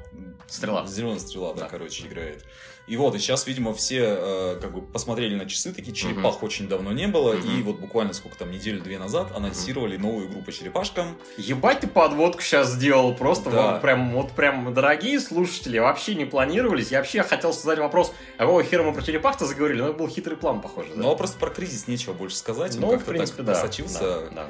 [0.46, 0.86] Стрела.
[0.86, 1.68] Зеленая стрела, да, Да.
[1.68, 2.44] короче, играет.
[2.86, 6.68] И вот, и сейчас, видимо, все э, как бы посмотрели на часы, такие черепах очень
[6.68, 7.58] давно не было, Мгм.
[7.58, 11.16] и вот буквально сколько там, неделю-две назад анонсировали новую игру по черепашкам.
[11.38, 13.72] Ебать ты подводку сейчас сделал, просто Да.
[13.72, 16.90] вот прям, вот прям, дорогие слушатели, вообще не планировались.
[16.90, 19.80] Я вообще хотел задать вопрос, а какого хера мы про черепах-то заговорили?
[19.80, 21.02] Ну, это был хитрый план, похоже, да?
[21.02, 23.52] Ну, а просто про кризис нечего больше сказать, Ну, он в как-то принципе, так да.
[23.54, 24.46] просочился Да, да.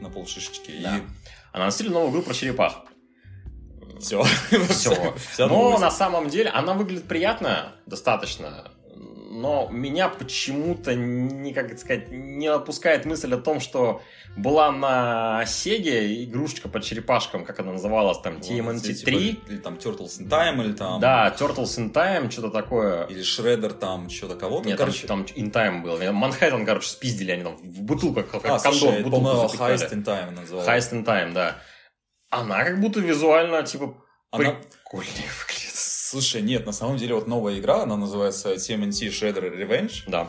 [0.00, 0.72] на полшишечки.
[0.82, 0.96] Да.
[0.96, 1.00] И
[1.52, 2.80] Анонсировали новую игру про черепах.
[4.00, 4.22] Все.
[4.68, 5.14] Всё.
[5.46, 8.70] Но на самом деле она выглядит приятно, достаточно.
[9.30, 14.02] но меня почему-то, не, как это сказать, не отпускает мысль о том, что
[14.36, 18.94] была на Сеге игрушечка по черепашкам, как она называлась, там, TMNT 3.
[18.94, 21.00] Типа, или там Turtles in Time, или там...
[21.00, 23.04] Да, Turtles in Time, что-то такое.
[23.06, 25.06] Или Shredder там, что-то кого-то, Нет, короче.
[25.06, 26.12] там, там In Time был.
[26.12, 29.74] Манхэттен, короче, спиздили они там в бутылках, как А, слушай, в это, по-моему, запихали.
[29.74, 30.68] Heist in Time называлось.
[30.68, 31.56] Heist in Time, да.
[32.30, 33.94] Она как будто визуально, типа,
[34.30, 35.74] Она- прикольнее выглядит.
[35.74, 40.02] Слушай, нет, на самом деле вот новая игра, она называется TMNT Shredder Revenge.
[40.06, 40.28] Да.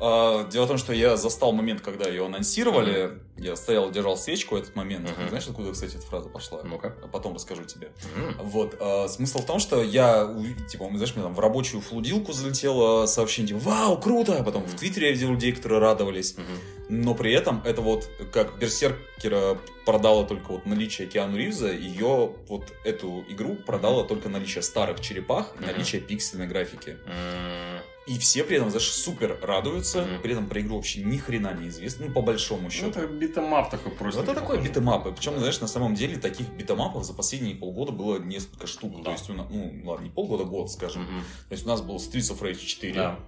[0.00, 3.20] А, дело в том, что я застал момент, когда ее анонсировали.
[3.36, 5.10] Я стоял, держал свечку в этот момент.
[5.10, 5.28] Мгм.
[5.28, 6.62] Знаешь, откуда, кстати, эта фраза пошла?
[6.64, 6.94] Ну-ка.
[7.02, 7.92] А Потом расскажу тебе.
[8.16, 8.36] М.
[8.42, 10.28] Вот, а, смысл в том, что я,
[10.68, 14.42] типа, знаешь, мне там в рабочую флудилку залетело сообщение, типа, вау, круто!
[14.44, 14.76] Потом в Мгм.
[14.78, 16.36] Твиттере я видел людей, которые радовались.
[16.36, 17.02] Мгм.
[17.02, 22.72] Но при этом это вот, как Берсеркера продала только вот наличие Киану Ривза, ее вот
[22.84, 25.66] эту игру продала только наличие старых черепах Мгм.
[25.66, 26.98] наличие пиксельной графики.
[27.06, 27.80] М.
[28.06, 30.20] И все при этом, знаешь, супер радуются, Мгм.
[30.22, 32.88] при этом про игру вообще ни хрена не известно, ну, по большому Ну, счету.
[33.00, 34.20] это beat 'em up такой просто.
[34.20, 35.14] Вот это такой beat 'em up.
[35.16, 38.66] Причем, знаешь, на самом деле таких beat 'em up ов за последние полгода было несколько
[38.66, 38.98] штук.
[38.98, 39.04] Да.
[39.04, 41.06] То есть, у нас, ну, ладно, не полгода, год, скажем.
[41.48, 42.92] То есть у нас был Streets of Rage 4.
[42.94, 43.18] Да.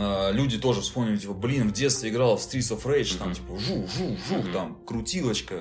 [0.00, 3.34] А, Люди тоже вспомнили, типа, блин, в детстве играл в Streets of Rage, там, Мгм.
[3.36, 3.90] типа, жух,
[4.30, 4.52] Мгм.
[4.52, 5.60] там, крутилочка,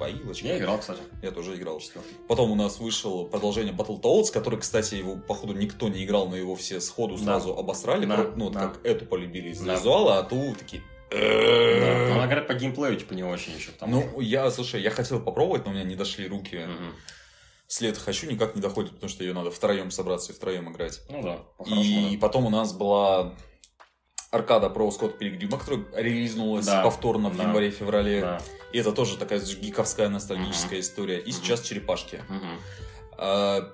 [0.00, 0.46] поилочка.
[0.48, 1.00] Я играл, кстати.
[1.22, 1.78] Я тоже играл.
[1.78, 2.10] Четвертый.
[2.26, 6.56] Потом у нас вышел продолжение Battletoads, который, кстати, его, походу, никто не играл, но его
[6.56, 7.24] все сходу Да.
[7.24, 8.06] сразу обосрали.
[8.06, 8.60] Да, Про- Ну, вот да.
[8.60, 9.74] как эту полюбили из-за Да.
[9.74, 10.82] визуала, а ту такие...
[11.10, 12.14] Да.
[12.14, 13.70] Она говорят по геймплею, типа, не очень еще.
[13.72, 16.56] Там Ну, я, слушай, я хотел попробовать, но у меня не дошли руки.
[16.56, 16.94] Мгм.
[17.66, 21.00] След хочу, никак не доходит, потому что ее надо втроем собраться и втроем играть.
[21.08, 23.34] Ну да, И потом у нас была
[24.30, 27.44] аркада про Скотт Пилигрима, которая релизнулась Да, повторно в да.
[27.44, 28.20] январе-феврале.
[28.20, 28.42] Да.
[28.72, 31.18] И это тоже такая гиковская ностальгическая история.
[31.18, 31.32] И Мгм.
[31.32, 32.22] сейчас черепашки.
[32.28, 32.60] Мгм.
[33.18, 33.72] А,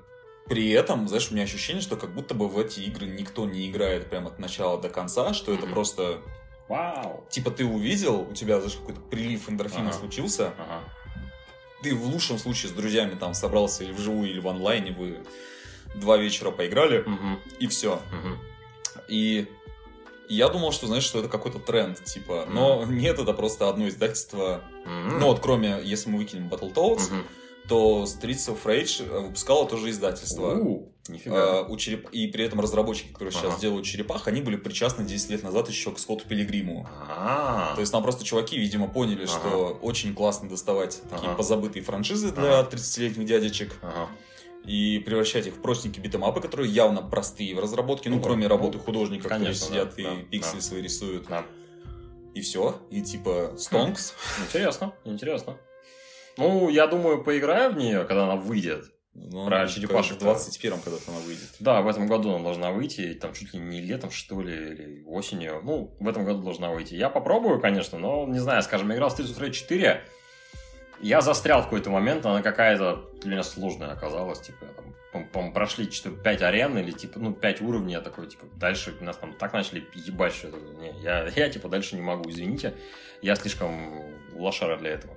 [0.49, 3.69] При этом, знаешь, у меня ощущение, что как будто бы в эти игры никто не
[3.69, 5.75] играет прямо от начала до конца, что это Мгм.
[5.75, 6.21] просто,
[6.69, 7.27] Вау.
[7.31, 9.99] типа, ты увидел, у тебя, знаешь, какой-то прилив эндорфина Ага.
[9.99, 10.85] случился, Ага.
[11.83, 15.19] ты в лучшем случае с друзьями там собрался или вживую, или в онлайне, вы
[15.97, 17.41] два вечера поиграли, Мгм.
[17.59, 18.01] и все.
[18.13, 18.39] Мгм.
[19.09, 19.49] И
[20.29, 24.63] я думал, что, знаешь, что это какой-то тренд, типа, но нет, это просто одно издательство.
[24.85, 25.19] Мгм.
[25.21, 27.25] Ну вот, кроме, если мы выкинем Battletoads, Мгм.
[27.69, 30.57] то Streets of Rage э, выпускало тоже издательство.
[31.09, 31.61] Нифига.
[31.61, 32.09] А, у череп...
[32.11, 33.61] И при этом разработчики, которые сейчас Ага.
[33.61, 36.89] делают черепах, они были причастны 10 лет назад еще к Скотту Пилигриму.
[37.09, 37.75] А.
[37.77, 39.27] То есть там просто чуваки, видимо, поняли, Ага.
[39.29, 41.37] что очень классно доставать такие Ага.
[41.37, 42.71] позабытые франшизы для Ага.
[42.71, 44.09] 30-летних дядечек Ага.
[44.67, 48.49] И превращать их в простенькие битэмапы, которые явно простые в разработке, ну, Ну, кроме ну,
[48.49, 50.63] работы художников, конечно, которые да, сидят и да, пиксели да.
[50.63, 51.27] свои рисуют.
[51.29, 51.45] Да.
[52.35, 52.81] И все.
[52.91, 54.15] И типа Стонкс.
[54.47, 55.57] Интересно, интересно.
[56.37, 58.85] Ну, я думаю, поиграю в нее, когда она выйдет.
[59.15, 61.49] Ну, Про черепашек, В 21-м когда-то она выйдет.
[61.59, 65.05] Да, в этом году она должна выйти, там чуть ли не летом, что ли, или
[65.07, 65.63] осенью.
[65.65, 66.95] Ну, в этом году должна выйти.
[66.95, 70.05] Я попробую, конечно, но, не знаю, скажем, играл в Streets of Rage 4,
[71.01, 75.55] я застрял в какой-то момент, она какая-то для меня сложная оказалась, типа, там, по- по-моему,
[75.55, 79.33] прошли что 5 арен или, типа, ну, 5 уровней, я такой, типа, дальше нас там
[79.35, 82.75] так начали ебать, что не, я, я, типа, дальше не могу, извините,
[83.23, 84.03] я слишком
[84.35, 85.15] лошара для этого.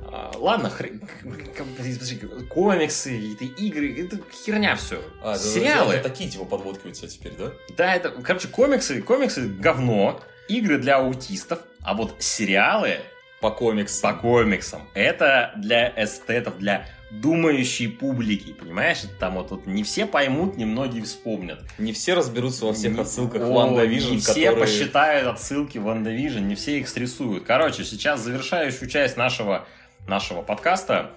[0.00, 1.00] А, ладно, хр-
[2.48, 5.02] комиксы, это игры, это херня все.
[5.22, 5.94] А, Сериалы.
[5.94, 7.52] это такие типа подводки у тебя теперь, да?
[7.76, 12.98] Да, это, короче, комиксы, комиксы говно, игры для аутистов, а вот сериалы
[13.44, 14.14] По комиксам.
[14.14, 19.02] по комиксам это для эстетов, для думающей публики, понимаешь?
[19.20, 21.60] Там вот тут не все поймут, немногие вспомнят.
[21.76, 24.60] Не все разберутся во всех Не- отсылках О, WandaVision, Не все которые...
[24.60, 27.44] посчитают отсылки в WandaVision, не все их срисуют.
[27.44, 29.66] Короче, сейчас завершающую часть нашего,
[30.08, 31.10] нашего подкаста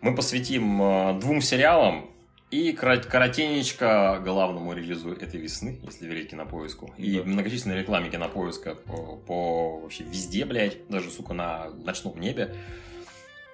[0.00, 2.09] мы посвятим э, двум сериалам
[2.50, 6.92] и коротенечко главному релизу этой весны, если верить кинопоиску.
[6.98, 7.24] И Да.
[7.24, 12.54] многочисленной рекламе кинопоиска по, по вообще везде, блядь, даже, сука, на ночном небе.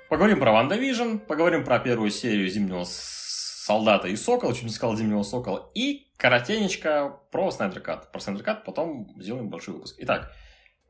[0.09, 5.23] Поговорим про WandaVision, поговорим про первую серию Зимнего Солдата и Сокола, чуть не сказал Зимнего
[5.25, 8.13] Сокола, и коротенечко про Snyder Cut.
[8.13, 9.97] Про Snyder Cut потом сделаем большой выпуск.
[9.99, 10.33] Итак,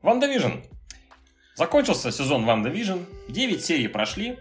[0.01, 0.51] WandaVision.
[1.55, 4.37] Закончился сезон WandaVision, 9 серий прошли.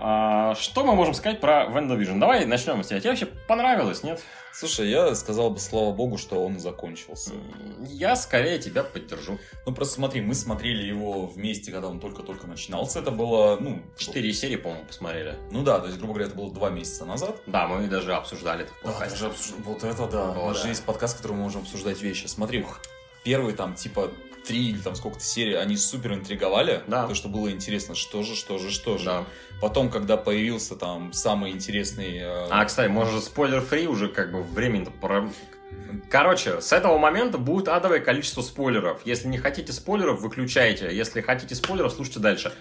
[0.00, 2.20] А, что мы можем сказать про Вижн?
[2.20, 3.00] Давай начнем с тебя.
[3.00, 4.22] Тебе вообще понравилось, нет?
[4.52, 7.32] Слушай, я сказал бы, слава богу, что он закончился.
[7.80, 9.38] Я скорее тебя поддержу.
[9.66, 13.00] Ну, просто смотри, мы смотрели его вместе, когда он только-только начинался.
[13.00, 13.82] Это было, ну...
[13.96, 15.36] Четыре серии, по-моему, посмотрели.
[15.50, 17.36] Ну да, то есть, грубо говоря, это было два месяца назад.
[17.46, 20.30] Да, мы даже обсуждали это в Да, даже обсуж- Вот это да.
[20.32, 20.62] О, У нас да.
[20.62, 22.26] же есть подкаст, в котором мы можем обсуждать вещи.
[22.26, 22.64] Смотри,
[23.24, 24.10] первые там, типа,
[24.48, 26.82] три или там сколько-то серий, они супер интриговали.
[26.88, 27.06] Да.
[27.06, 29.04] То, что было интересно, что же, что же, что же.
[29.04, 29.24] Да.
[29.60, 32.18] Потом, когда появился там самый интересный...
[32.18, 35.30] э, А, кстати, может, спойлер-фри уже как бы времени-то пора-
[36.10, 39.02] Короче, с этого момента будет адовое количество спойлеров.
[39.04, 40.88] Если не хотите спойлеров, выключайте.
[40.96, 42.52] Если хотите спойлеров, слушайте дальше.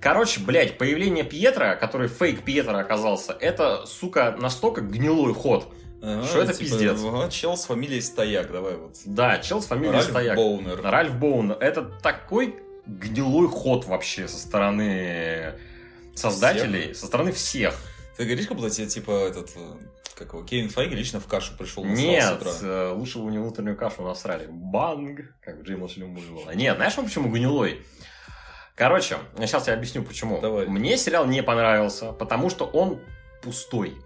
[0.00, 5.72] Короче, блядь, появление Пьетра, который фейк Пьетра оказался, это, сука, настолько гнилой ход.
[6.00, 6.98] Что это типа, пиздец?
[7.02, 8.96] ага, чел с фамилией Стояк, давай вот.
[9.04, 10.36] Да, чел с фамилией Ральф Стояк.
[10.36, 10.80] Боунер.
[10.82, 11.52] Ральф Боун.
[11.52, 15.54] Это такой гнилой ход вообще со стороны
[16.14, 17.74] создателей, со стороны всех.
[18.16, 19.74] Ты говоришь, как будто тебе, типа, этот, э,
[20.14, 22.52] как его, Кевин Файги лично в кашу пришел насрал с Нет, утра.
[22.62, 24.46] э, лучше бы у него утреннюю кашу насрали.
[24.50, 26.50] Банг, как в Джеймс Люмбу было.
[26.54, 27.82] Нет, знаешь, он почему гнилой?
[28.74, 30.40] Короче, сейчас я объясню, почему.
[30.40, 30.66] Давай.
[30.66, 33.00] Мне сериал не понравился, потому что он
[33.42, 33.96] пустой.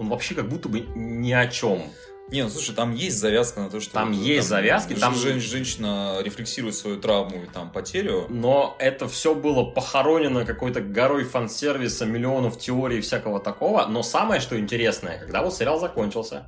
[0.00, 1.82] Он вообще как будто бы ни о чем.
[2.30, 3.92] Не, ну слушай, там есть завязка на то, что...
[3.92, 8.24] Там вот, есть завязки, ж- там- жен- женщина рефлексирует свою травму и там потерю.
[8.30, 13.84] Но это все было похоронено какой-то горой фан-сервиса, миллионов теорий и всякого такого.
[13.84, 16.46] Но самое, что интересное, когда вот сериал закончился,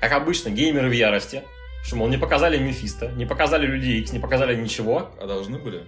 [0.00, 1.42] как обычно, геймеры в ярости,
[1.84, 5.10] что, мол, не показали Мефиста, не показали Людей Икс, не показали ничего.
[5.20, 5.86] А должны были?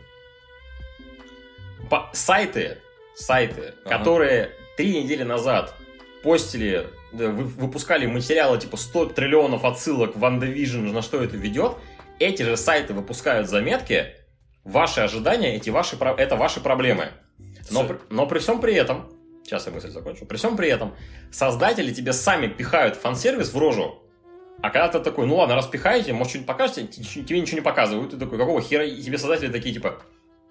[1.89, 2.79] По- сайты,
[3.15, 3.99] сайты, Ага.
[3.99, 5.75] которые три недели назад
[6.23, 11.77] постили, выпускали материалы типа 100 триллионов отсылок в Ванда на что это ведет,
[12.19, 14.07] эти же сайты выпускают заметки,
[14.65, 17.09] ваши ожидания, эти ваши, это ваши проблемы.
[17.71, 19.11] Но, но при всем при этом,
[19.45, 20.95] сейчас я мысль закончу, при всем при этом,
[21.31, 24.03] создатели тебе сами пихают фан-сервис в рожу,
[24.61, 28.13] а когда ты такой, ну ладно, раз пихаете, может, что-нибудь покажете, тебе ничего не показывают,
[28.13, 30.03] ты такой, какого хера, и тебе создатели такие, типа,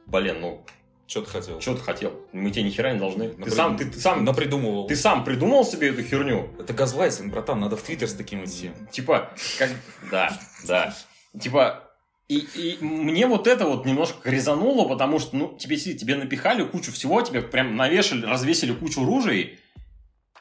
[0.05, 0.65] блин, ну,
[1.11, 1.59] Что ты хотел?
[1.59, 2.13] что ты хотел?
[2.31, 3.27] Мы тебе ни хера не должны.
[3.27, 4.87] Ты Напридум- сам, ты, ты сам, Напридумывал.
[4.87, 6.47] ты сам придумал себе эту херню?
[6.57, 8.71] Это газлайтинг, братан, надо в Твиттер с таким идти.
[8.93, 9.71] Типа, как...
[10.09, 10.95] Да, да.
[11.37, 11.83] Типа,
[12.29, 16.93] и, и мне вот это вот немножко резануло, потому что, ну, тебе, тебе напихали кучу
[16.93, 19.59] всего, тебе прям навешали, развесили кучу ружей,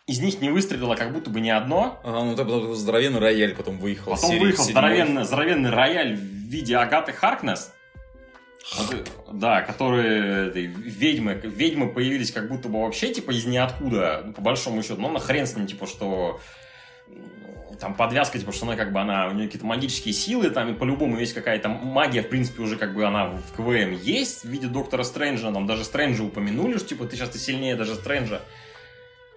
[0.07, 2.01] из них не выстрелило как будто бы ни одно.
[2.05, 4.13] Ага, ну потом здоровенный рояль потом выехал.
[4.13, 7.73] Потом выехал здоровенный, здоровенный рояль в виде Агаты Харкнес.
[9.33, 14.83] Да, которые ведьмы, ведьмы появились как будто бы вообще типа из ниоткуда, ну, по большому
[14.83, 15.01] счету.
[15.01, 16.41] Ну, на хрен с ним, типа, что
[17.09, 20.71] м, там подвязка, типа, что она как бы, она, у нее какие-то магические силы, там
[20.71, 24.49] и по-любому есть какая-то магия, в принципе, уже как бы она в КВМ есть в
[24.49, 28.43] виде Доктора Стрэнджа, там даже Стрэнджа упомянули, что типа ты сейчас ты сильнее даже Стрэнджа.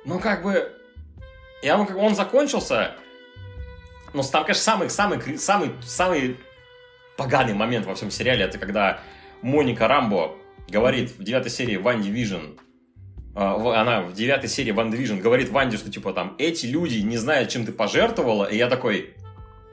[0.05, 0.71] Ну, как бы,
[1.61, 2.95] и он, он закончился,
[4.13, 6.37] но там, конечно, самый, самый, самый, самый
[7.17, 8.99] поганый момент во всем сериале, это когда
[9.41, 10.35] Моника Рамбо
[10.69, 12.59] говорит в девятой серии Ван Division,
[13.35, 17.17] а, она в девятой серии Ван Division говорит Ванде, что типа там эти люди не
[17.17, 19.13] знают, чем ты пожертвовала, и я такой,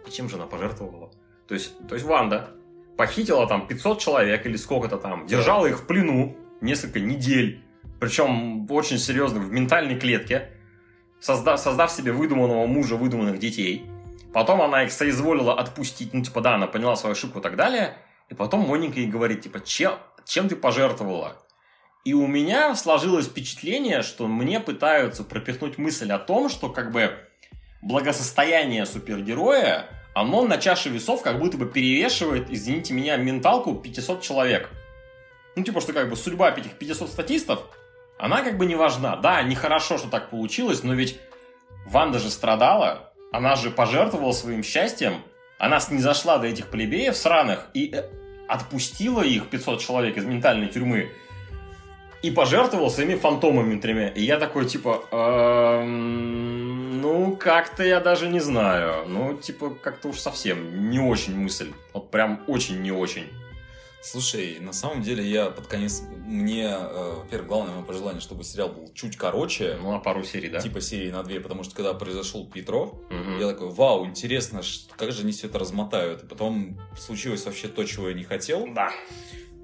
[0.06, 1.10] и чем же она пожертвовала?
[1.46, 2.50] То есть, то есть Ванда
[2.96, 7.62] похитила там 500 человек или сколько-то там, держала их в плену несколько недель,
[7.98, 10.50] причем очень серьезно, в ментальной клетке,
[11.20, 13.84] создав, создав себе выдуманного мужа, выдуманных детей.
[14.32, 17.96] Потом она их соизволила отпустить, ну, типа, да, она поняла свою ошибку и так далее.
[18.28, 21.36] И потом Моника ей говорит, типа, чем, чем ты пожертвовала?
[22.04, 27.18] И у меня сложилось впечатление, что мне пытаются пропихнуть мысль о том, что, как бы,
[27.82, 34.70] благосостояние супергероя, оно на чаше весов как будто бы перевешивает, извините меня, менталку 500 человек.
[35.56, 37.64] Ну, типа, что, как бы, судьба этих 500 статистов,
[38.18, 39.16] она как бы не важна.
[39.16, 41.18] Да, нехорошо, что так получилось, но ведь
[41.86, 45.22] Ванда же страдала, она же пожертвовала своим счастьем,
[45.58, 48.04] она снизошла до этих плебеев сраных и э,
[48.48, 51.10] отпустила их, 500 человек, из ментальной тюрьмы,
[52.22, 54.08] и пожертвовала своими фантомами тремя.
[54.08, 59.06] И я такой, типа, «Эм, ну, как-то я даже не знаю.
[59.06, 61.72] Ну, типа, как-то уж совсем не очень мысль.
[61.94, 63.26] Вот прям очень не очень.
[64.02, 66.02] Слушай, на самом деле я под конец...
[66.26, 69.76] Мне, э, во-первых, главное мое пожелание, чтобы сериал был чуть короче.
[69.82, 70.60] Ну, на пару серий, да?
[70.60, 73.38] Типа серии на две, потому что когда произошел Петро, Мгм.
[73.38, 74.62] я такой, вау, интересно,
[74.96, 76.22] как же они все это размотают.
[76.22, 78.66] И потом случилось вообще то, чего я не хотел.
[78.72, 78.90] Да.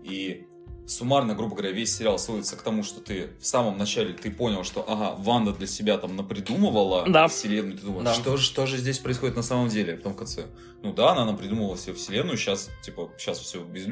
[0.03, 0.47] И
[0.87, 4.65] суммарно, грубо говоря, весь сериал сводится к тому, что ты в самом начале ты понял,
[4.65, 7.29] что, ага, Ванда для себя там напридумывала Да.
[7.29, 8.15] вселенную, ты думаешь, Да.
[8.15, 9.95] что, же, что же здесь происходит на самом деле?
[9.95, 10.47] А Потом в конце,
[10.83, 13.85] ну да, она напридумывала себе вселенную, сейчас, типа, сейчас все без...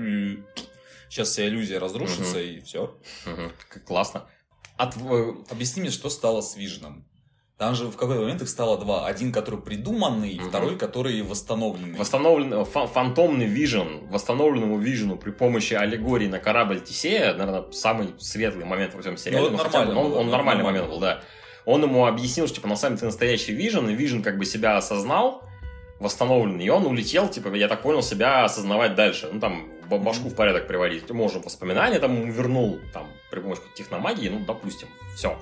[1.10, 2.96] Сейчас вся иллюзия разрушится, и все.
[3.68, 4.26] Как классно.
[4.76, 7.04] От, э, Объясни мне, что стало с Виженом?
[7.56, 9.06] Там же в какой-то момент их стало два.
[9.06, 10.48] Один, который придуманный, Мгм.
[10.48, 11.96] второй, который восстановленный.
[11.96, 18.64] Восстановленный, фа- фантомный вижен, восстановленному вижену при помощи аллегории на корабль Тесея, наверное, самый светлый
[18.64, 19.50] момент во всем сериале.
[19.50, 20.64] Ну, это Ну, хотя бы, он, было, он нормальный нормально.
[20.64, 21.20] момент был, да.
[21.64, 24.44] Он ему объяснил, что, типа, на самом деле ты настоящий вижен, и вижен как бы
[24.44, 25.44] себя осознал,
[26.00, 29.30] восстановленный, и он улетел, типа, я так понял, себя осознавать дальше.
[29.32, 31.08] Ну, там, башку в порядок приводить.
[31.10, 35.38] Можно воспоминания там вернул, там, при помощи техномагии, ну, допустим, все.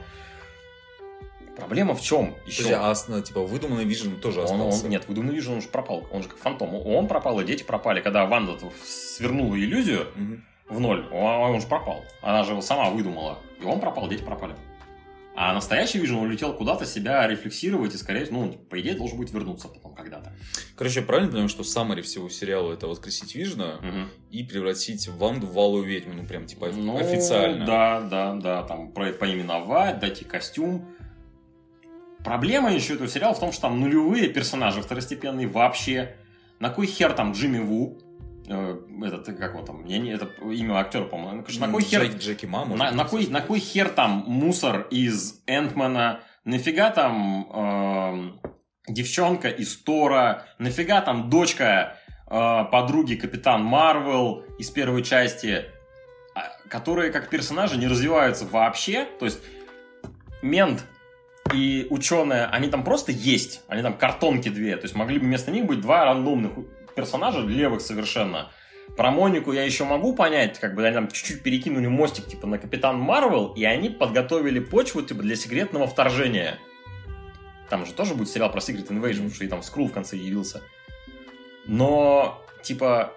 [1.56, 2.34] Проблема в чем?
[2.46, 2.62] Еще?
[2.62, 4.88] Подожди, а основ- типа выдуманный Вижн тоже Он- он- остался?
[4.88, 6.06] нет, выдуманный Вижн, он же пропал.
[6.10, 6.74] Он же как фантом.
[6.74, 8.00] Он пропал, и дети пропали.
[8.00, 10.44] Когда Ванда свернула иллюзию Мгм.
[10.68, 11.22] в ноль, он,
[11.54, 12.02] он же пропал.
[12.22, 13.38] Она же его сама выдумала.
[13.60, 14.54] И он пропал, дети пропали.
[15.34, 19.30] А настоящий Вижн улетел куда-то себя рефлексировать и, скорее всего, ну, по идее, должен будет
[19.32, 20.30] вернуться потом когда-то.
[20.76, 24.10] Короче, я правильно понимаю, что саммари всего сериала это воскресить Вижна Мгм.
[24.30, 27.64] и превратить Ванду в Валую ведьму, ну прям типа Ну, официально.
[27.64, 30.86] Да, да, да, там поименовать, дать ей костюм.
[32.24, 36.14] Проблема еще этого сериала в том, что там нулевые персонажи второстепенные вообще.
[36.60, 37.98] На кой хер там Джимми Ву?
[38.48, 39.84] Э, этот, как он там?
[39.84, 41.44] Я не, это имя актера, по-моему.
[41.58, 44.86] На кой хер Джек- Джеки Ма, может на, на кой, на кой хер там мусор
[44.90, 46.20] из Энтмана?
[46.44, 48.40] Нафига там эм,
[48.86, 50.44] девчонка из Тора?
[50.58, 51.96] Нафига там дочка
[52.30, 55.64] э, подруги Капитан Марвел из первой части?
[56.34, 59.06] а, Которые как персонажи не развиваются вообще.
[59.18, 59.40] То есть
[60.42, 60.84] мент
[61.52, 63.62] и ученая, они там просто есть.
[63.68, 64.76] Они там картонки две.
[64.76, 66.52] То есть могли бы вместо них быть два рандомных
[66.94, 68.50] персонажа, левых совершенно.
[68.96, 72.58] Про Монику я еще могу понять, как бы они там чуть-чуть перекинули мостик типа на
[72.58, 76.58] Капитан Марвел, и они подготовили почву типа для секретного вторжения.
[77.70, 80.60] Там же тоже будет сериал про Secret Invasion, что и там Скрул в конце явился.
[81.64, 83.14] Но, типа,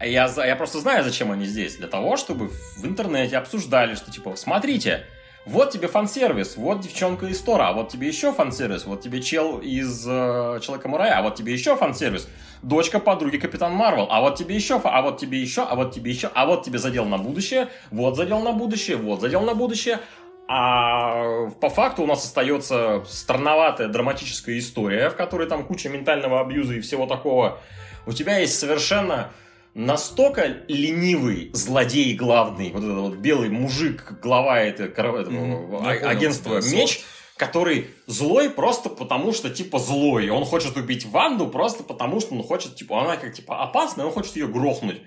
[0.00, 1.76] я, я просто знаю, зачем они здесь.
[1.76, 5.06] Для того, чтобы в интернете обсуждали, что, типа, смотрите,
[5.46, 9.58] вот тебе фан-сервис, вот девчонка из Тора, а вот тебе еще фан-сервис, вот тебе чел
[9.58, 12.28] из э, Человека-мурая, а вот тебе еще фан-сервис,
[12.62, 16.10] дочка подруги Капитан Марвел, а вот тебе еще, а вот тебе еще, а вот тебе
[16.10, 20.00] еще, а вот тебе задел на будущее, вот задел на будущее, вот задел на будущее,
[20.48, 26.74] а по факту у нас остается странноватая драматическая история, в которой там куча ментального абьюза
[26.74, 27.60] и всего такого.
[28.04, 29.32] У тебя есть совершенно
[29.76, 35.76] настолько ленивый злодей главный, вот этот вот белый мужик, глава этого Мгм.
[35.76, 37.04] а- понял, агентства да, Меч,
[37.36, 40.30] который злой просто потому, что типа злой.
[40.30, 44.12] Он хочет убить Ванду просто потому, что он хочет, типа, она как типа опасная, он
[44.12, 45.02] хочет ее грохнуть.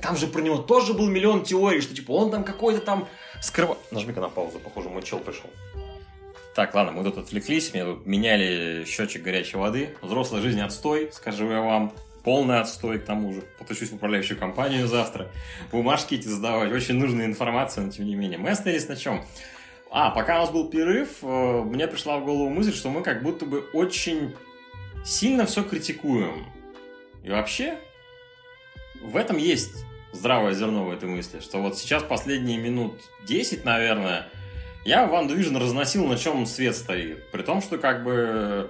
[0.00, 3.06] Там же про него тоже был миллион теорий, что типа он там какой-то там
[3.42, 3.76] скрыва...
[3.90, 5.50] Нажми-ка на паузу, похоже, мой чел пришел.
[6.54, 9.94] Так, ладно, мы тут отвлеклись, мне тут меняли счетчик горячей воды.
[10.00, 11.92] Взрослая жизнь отстой, скажу я вам.
[12.26, 13.42] Полный отстой, к тому же.
[13.56, 15.30] Потащусь в управляющую компанию завтра.
[15.70, 16.72] Бумажки эти сдавать.
[16.72, 18.36] Очень нужная информация, но тем не менее.
[18.36, 19.24] Мы остались на чем?
[19.92, 23.22] А, пока у нас был перерыв, э, мне пришла в голову мысль, что мы как
[23.22, 24.34] будто бы очень
[25.04, 26.46] сильно все критикуем.
[27.22, 27.78] И вообще,
[29.04, 34.26] в этом есть здравое зерно в этой мысли, что вот сейчас последние минут 10, наверное,
[34.84, 37.30] я Ван Division разносил, на чем свет стоит.
[37.30, 38.68] При том, что как бы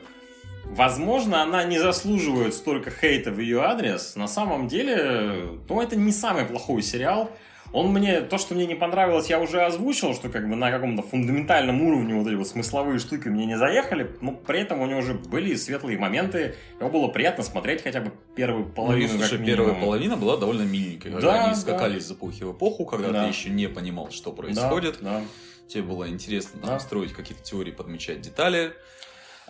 [0.70, 4.14] Возможно, она не заслуживает столько хейта в ее адрес.
[4.16, 7.30] На самом деле, ну, это не самый плохой сериал.
[7.72, 11.02] Он мне, то, что мне не понравилось, я уже озвучил, что как бы на каком-то
[11.02, 15.00] фундаментальном уровне вот эти вот смысловые штуки мне не заехали, но при этом у него
[15.00, 19.12] уже были светлые моменты, его было приятно смотреть хотя бы первую половину.
[19.14, 21.60] ну, слушай, как первая половина была довольно миленькой, когда Да, они да.
[21.60, 23.22] скакали из эпохи в эпоху, когда Да.
[23.24, 24.98] ты еще не понимал, что Да, происходит.
[25.00, 25.22] да.
[25.68, 26.78] Тебе было интересно там Да.
[26.78, 28.72] строить какие-то теории, подмечать детали.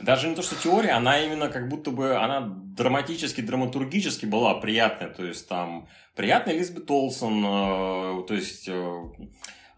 [0.01, 2.41] Даже не то, что теория, она именно как будто бы, она
[2.77, 5.09] драматически, драматургически была приятная.
[5.09, 8.95] То есть там приятный Элизабет Олсен, э, то есть э,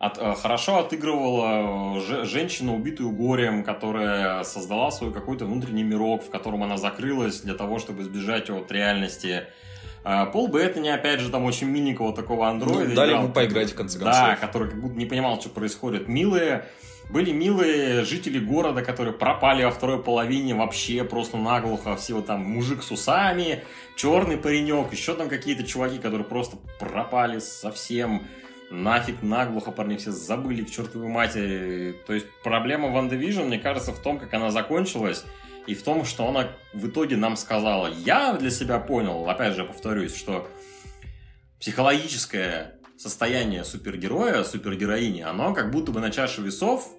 [0.00, 6.30] от- э, хорошо отыгрывала же- женщину, убитую горем, которая создала свой какой-то внутренний мирок, в
[6.30, 9.44] котором она закрылась для того, чтобы избежать от реальности.
[10.32, 12.88] Пол Беттани, опять же, там очень миленького такого андроида.
[12.88, 13.24] Ну, дали играл.
[13.24, 14.40] ему поиграть, в конце Да, концов.
[14.40, 16.08] который как будто не понимал, что происходит.
[16.08, 16.64] Милые,
[17.10, 21.96] были милые жители города, которые пропали во второй половине вообще просто наглухо.
[21.96, 23.64] Все вот там мужик с усами,
[23.96, 28.26] черный паренек, еще там какие-то чуваки, которые просто пропали совсем.
[28.70, 31.96] Нафиг наглухо парни все забыли к чертовой матери.
[32.06, 35.24] То есть проблема Ван Division, мне кажется, в том, как она закончилась.
[35.66, 37.88] И в том, что она в итоге нам сказала.
[37.88, 40.48] Я для себя понял, опять же повторюсь, что
[41.60, 46.90] психологическое состояние супергероя, супергероини, оно как будто бы на чаше весов,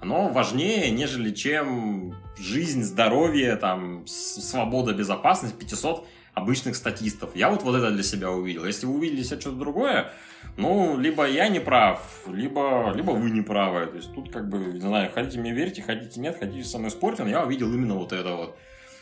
[0.00, 7.34] оно важнее, нежели чем жизнь, здоровье, там, свобода, безопасность 500 обычных статистов.
[7.34, 8.64] Я вот вот это для себя увидел.
[8.64, 10.12] Если вы увидели себе что-то другое,
[10.56, 13.86] ну, либо я не прав, либо, либо вы не правы.
[13.86, 16.90] То есть тут как бы, не знаю, хотите мне верьте, хотите нет, хотите со мной
[16.90, 18.56] спорьте, но я увидел именно вот это вот.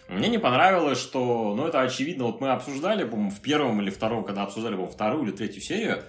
[0.08, 4.24] Мне не понравилось, что, ну, это очевидно, вот мы обсуждали, по-моему, в первом или втором,
[4.24, 6.02] когда обсуждали, по-моему, вторую или третью серию,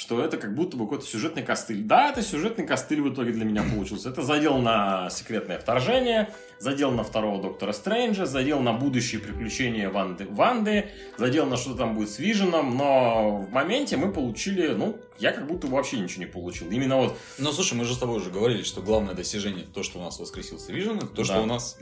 [0.00, 1.82] что это как будто бы какой-то сюжетный костыль.
[1.82, 4.08] Да, это сюжетный костыль в итоге для меня получился.
[4.08, 10.26] Это задел на секретное вторжение, задел на второго Доктора Стрэнджа, задел на будущие приключения Ванды,
[10.30, 10.88] Ванды
[11.18, 15.46] задел на что там будет с Виженом, но в моменте мы получили, ну, я как
[15.46, 16.70] будто вообще ничего не получил.
[16.70, 17.18] Именно вот...
[17.36, 20.18] Ну, слушай, мы же с тобой уже говорили, что главное достижение то, что у нас
[20.18, 21.24] воскресился Вижен, то, Да.
[21.24, 21.76] что у нас...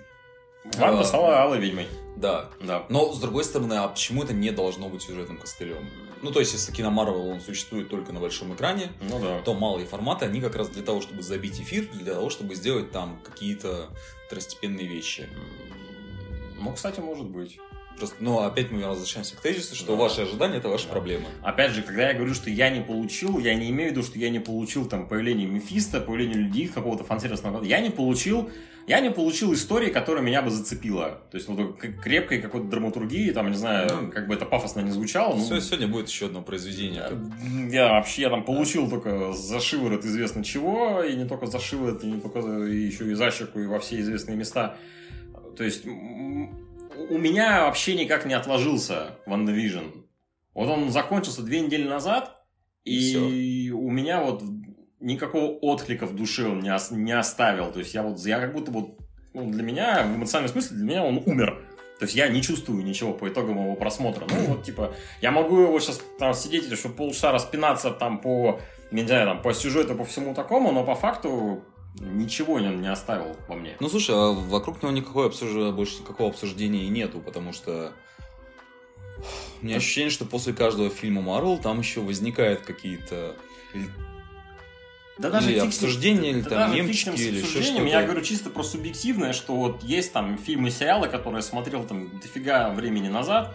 [0.76, 1.86] Ванда А, стала Алой ведьмой.
[2.16, 2.50] Да.
[2.60, 2.84] Да.
[2.88, 5.88] Но, с другой стороны, а почему это не должно быть сюжетным костылем?
[6.22, 9.40] Ну, то есть, если кино Марвел, он существует только на большом экране, Ну да.
[9.42, 12.90] то малые форматы, они как раз для того, чтобы забить эфир, для того, чтобы сделать
[12.90, 13.88] там какие-то
[14.26, 15.28] второстепенные вещи.
[16.58, 17.58] Ну, кстати, может быть.
[17.99, 20.03] Просто, ну, опять мы возвращаемся к тезису, что Да.
[20.03, 20.92] ваши ожидания– это ваши Да.
[20.92, 21.24] проблемы.
[21.42, 24.18] Опять же, когда я говорю, что я не получил, я не имею в виду, что
[24.18, 27.62] я не получил там появление Мефиста, появление людей, какого-то фан-сервисного.
[27.64, 28.51] Я не получил,
[28.86, 31.20] я не получил истории, которая меня бы зацепила.
[31.30, 34.90] То есть, к- крепкой какой-то драматургии, там, не знаю, Ну, как бы это пафосно не
[34.90, 35.34] звучало.
[35.34, 37.05] ну, Всё, сегодня будет еще одно произведение.
[37.70, 42.05] Я вообще я там получил только за шиворот известно чего, и не только за шиворот,
[42.05, 44.76] и не только и еще и за щеку, и во все известные места.
[45.57, 45.84] То есть
[47.11, 49.84] у меня вообще никак не отложился WandaVision.
[50.55, 52.44] Вот он закончился две недели назад,
[52.84, 54.42] и у меня вот
[55.01, 57.70] никакого отклика в душе он не, ос- не оставил.
[57.70, 58.99] То есть я вот я как будто вот
[59.34, 61.64] ну, для меня в эмоциональном смысле для меня он умер.
[61.99, 64.26] То есть я не чувствую ничего по итогам его просмотра.
[64.28, 69.03] Ну вот типа я могу его сейчас там сидеть еще полчаса распинаться там по не
[69.03, 71.62] знаю, там, по сюжету, по всему такому, но по факту
[72.01, 73.76] ничего он не оставил во мне.
[73.80, 75.72] Ну, слушай, а вокруг него никакой обсуж...
[75.72, 77.92] больше никакого обсуждения и нету, потому что...
[79.61, 83.34] У меня ощущение, что после каждого фильма Марвел там еще возникают какие-то...
[85.18, 87.84] Да Или обсуждения, или да там даже мемчики, или еще что-то.
[87.84, 92.20] Я говорю чисто про субъективное, что вот есть там фильмы, сериалы, которые я смотрел там
[92.20, 93.53] дофига времени назад,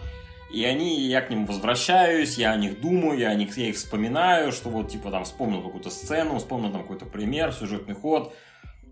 [0.54, 3.76] и они, я к ним возвращаюсь, я о них думаю, я о них, я их
[3.76, 8.36] вспоминаю, что вот типа там вспомнил какую-то сцену, вспомнил там какой-то пример, сюжетный ход.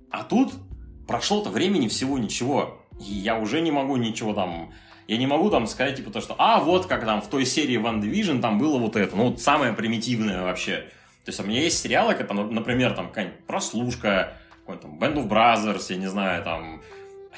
[0.09, 0.53] А тут
[1.07, 4.73] прошло-то времени всего ничего, и я уже не могу ничего там...
[5.07, 7.77] Я не могу там сказать, типа, то, что, а, вот как там в той серии
[7.77, 9.15] Ван Division там было вот это.
[9.15, 10.87] Ну, вот самое примитивное вообще.
[11.25, 15.27] То есть у меня есть сериалы, как, например, там какая-нибудь прослушка, какой-нибудь там Band of
[15.27, 16.81] Brothers, я не знаю, там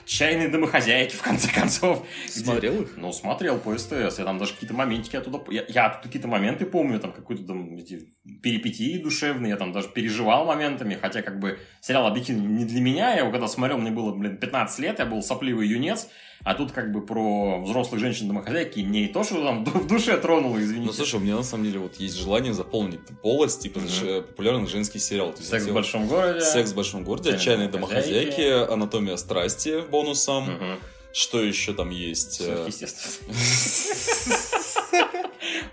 [0.02, 2.06] отчаянные домохозяйки, в конце концов.
[2.26, 2.98] где- Смотрел их?
[2.98, 4.20] Ну, смотрел по СТС.
[4.20, 5.42] Я там даже какие-то моментики оттуда...
[5.52, 8.08] Я, я оттуда какие-то моменты помню, там какой-то там эти
[8.42, 13.12] перипетии душевные, я там даже переживал моментами, хотя как бы сериал объективно не для меня.
[13.14, 16.10] Я его когда смотрел, мне было, блин, 15 лет, я был сопливый юнец,
[16.46, 20.60] а тут как бы про взрослых женщин-домохозяйки, мне и то, что там в душе тронуло,
[20.62, 20.88] извините.
[20.88, 23.90] Ну, слушай, у меня на самом деле вот есть желание заполнить полость, типа, Мгм.
[23.90, 25.32] ж- популярный женский сериал.
[25.32, 26.42] То есть Секс в большом городе.
[26.42, 30.52] Секс в большом городе, Отчаянные домохозяйки, анатомия страсти бонусом.
[30.54, 30.80] Мгм.
[31.14, 32.42] Что еще там есть?
[32.42, 33.34] Э, Сверхъестественно.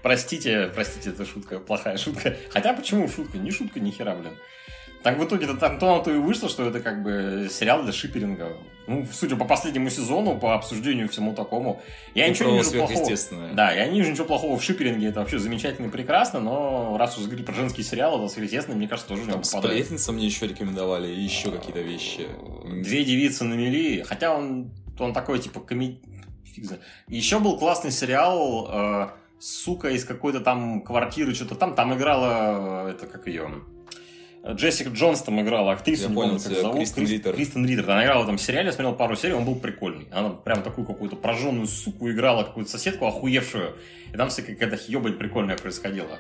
[0.03, 2.37] Простите, простите, это шутка, плохая шутка.
[2.51, 3.39] Хотя почему шутка?
[3.39, 4.33] Не шутка, ни хера, блин.
[5.03, 8.57] Так в итоге-то там то, то и вышло, что это как бы сериал для шиперинга.
[8.87, 11.81] Ну, судя по последнему сезону, по обсуждению всему такому,
[12.15, 13.09] я ну, ничего не вижу плохого.
[13.55, 17.17] Да, я не вижу ничего плохого в шиперинге, это вообще замечательно и прекрасно, но раз
[17.17, 21.09] уж говорить про женские сериалы, то сверхъестественно, мне кажется, тоже Там сплетница мне еще рекомендовали,
[21.09, 22.27] и еще какие-то вещи.
[22.65, 26.01] Две девицы на мели, хотя он, он такой, типа, комедий...
[26.45, 26.83] Фиг знает.
[27.07, 31.75] Еще был классный сериал э, «Сука» из какой-то там квартиры, что-то там.
[31.77, 33.63] Там играла, э, это как ее...
[34.47, 36.77] Джессика Джонс там играла, актриса, Я не понял помню, как зовут.
[36.79, 37.35] Кристен Крис- Риттер.
[37.35, 37.91] Кристен Риттер.
[37.91, 40.09] Она играла в этом сериале, я смотрел пару серий, он был прикольный.
[40.11, 43.77] Она прям такую какую-то прожженную суку играла, какую-то соседку охуевшую.
[44.13, 46.19] И там всякая какая-то хьёбань прикольная происходила.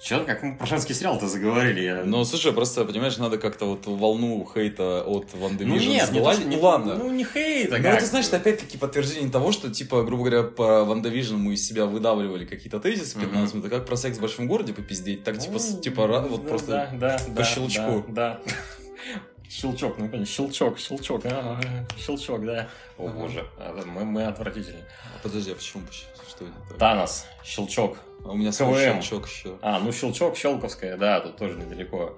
[0.00, 1.80] Че, как мы про женский сериал-то заговорили?
[1.80, 2.02] Я...
[2.04, 5.98] Ну, слушай, просто, понимаешь, надо как-то вот волну хейта от Ван ну Division нет, не
[6.00, 6.40] то, сгладить.
[6.42, 6.94] что- не- Ну, ладно.
[6.94, 10.84] Ну не хейт, а Ну, это, значит, опять-таки подтверждение того, что, типа, грубо говоря, по
[10.84, 14.20] Ван Division мы из себя выдавливали какие-то тезисы 15 минут, а как про секс в
[14.20, 16.88] большом городе попиздеть, так, типа, Ну, типа, вот ну, просто...
[16.92, 18.04] по да, щелчку.
[18.08, 18.52] Да, да.
[19.50, 21.58] Щелчок, ну конечно, щелчок, щелчок, а,
[21.98, 22.68] щелчок, да.
[22.98, 23.14] О Ага.
[23.18, 24.84] боже, а, мы, мы отвратительны.
[25.16, 25.82] А Подожди, а почему?
[26.28, 26.78] Что это?
[26.78, 27.96] Танос, щелчок.
[28.24, 29.02] А у меня свой КВМ.
[29.02, 29.58] щелчок еще.
[29.62, 32.16] А, ну щелчок, щелковская, да, тут тоже недалеко.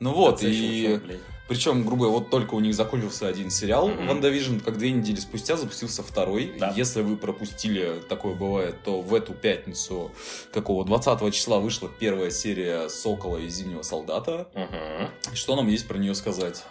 [0.00, 1.00] Ну вот, и...
[1.48, 4.06] Причем, грубо говоря, вот только у них закончился один сериал Мгм.
[4.06, 6.52] Ван Division, как две недели спустя запустился второй.
[6.60, 6.74] Да.
[6.76, 10.12] Если вы пропустили, такое бывает, то в эту пятницу,
[10.52, 14.48] какого, 20 числа вышла первая серия Сокола и Зимнего Солдата.
[14.54, 15.34] Мгм.
[15.34, 16.64] Что нам есть про нее сказать?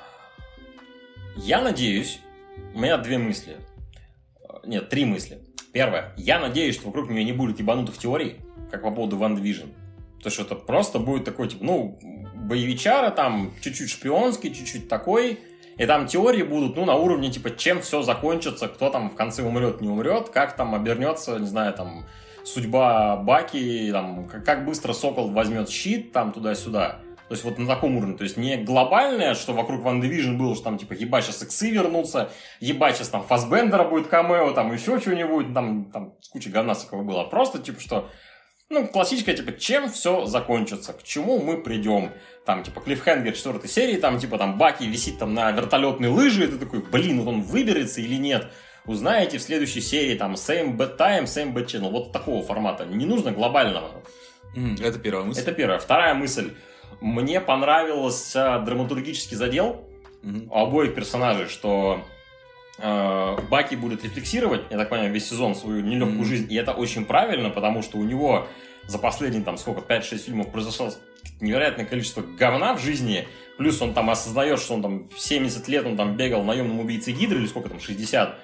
[1.36, 2.19] Я надеюсь,
[2.75, 3.57] у меня две мысли.
[4.63, 5.39] Нет, три мысли.
[5.73, 6.13] Первое.
[6.17, 8.38] Я надеюсь, что вокруг нее не будет ебанутых теорий,
[8.72, 9.70] как по поводу Ван Division.
[10.22, 11.99] То, что это просто будет такой, типа, ну,
[12.36, 15.39] боевичара, там, чуть-чуть шпионский, чуть-чуть такой.
[15.78, 19.43] И там теории будут, ну, на уровне, типа, чем все закончится, кто там в конце
[19.43, 22.05] умрет, не умрет, как там обернется, не знаю, там,
[22.43, 26.99] судьба Баки, там, как, быстро Сокол возьмет щит, там, туда-сюда.
[27.28, 28.18] То есть вот на таком уровне.
[28.18, 31.70] То есть не глобальное, что вокруг Ван Division было, что там типа ебать сейчас иксы
[31.70, 32.30] вернутся,
[32.61, 37.26] ебать сейчас там Фасбендера будет камео, там еще что-нибудь, там, там куча говна было.
[37.26, 38.09] Просто типа что,
[38.70, 42.11] ну, классическая, типа, чем все закончится, к чему мы придем.
[42.45, 46.47] Там, типа, клиффхенгер четвертой серии, там, типа, там, Баки висит там на вертолетной лыже, и
[46.47, 48.51] ты такой, блин, вот он выберется или нет.
[48.86, 51.91] Узнаете в следующей серии, там, same bad time, same bad channel.
[51.91, 52.86] Вот такого формата.
[52.86, 54.03] Не нужно глобального.
[54.82, 55.41] Это первая мысль.
[55.41, 55.80] Это первая.
[55.80, 56.53] Вторая мысль.
[56.99, 59.88] Мне понравился драматургический задел
[60.24, 62.01] у обоих персонажей, что
[62.78, 66.25] Баки будет рефлексировать, я так понимаю, весь сезон свою нелегкую Мгм.
[66.25, 68.47] жизнь, и это очень правильно, потому что у него
[68.86, 70.91] за последние, там, сколько, 5-6 фильмов произошло
[71.41, 75.86] невероятное количество говна в жизни, плюс он там осознает, что он там в 70 лет,
[75.86, 78.39] он там бегал наемным убийцей Гидры, или сколько там, 60,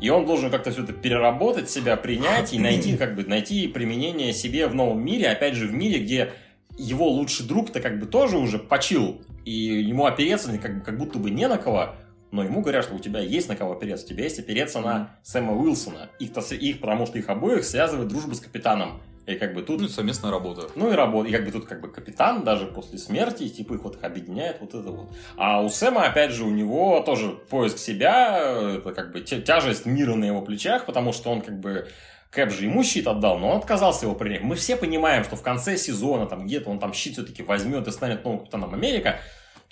[0.00, 4.32] и он должен как-то все это переработать, себя принять и найти, как бы, найти применение
[4.32, 6.32] себе в новом мире, опять же, в мире, где
[6.78, 11.30] его лучший друг-то как бы тоже уже почил, и ему опереться как, как будто бы
[11.30, 11.94] не на кого,
[12.32, 15.16] но ему говорят, что у тебя есть на кого опереться, у тебя есть опереться на
[15.22, 16.08] Сэма Уилсона.
[16.18, 19.00] Их, их, потому что их обоих связывает дружба с капитаном.
[19.24, 20.68] И как бы тут Ну, совместная работа.
[20.74, 21.28] ну и работа.
[21.28, 24.56] И как бы тут как бы капитан даже после смерти, типа их вот их объединяет
[24.60, 25.10] вот это вот.
[25.36, 28.40] А у Сэма, опять же, у него тоже поиск себя,
[28.78, 31.86] это как бы тя- тяжесть мира на его плечах, потому что он как бы
[32.30, 34.42] Кэп же ему щит отдал, но он отказался его принять.
[34.42, 37.90] Мы все понимаем, что в конце сезона там где-то он там щит все-таки возьмет и
[37.92, 39.20] станет новым капитаном Америка.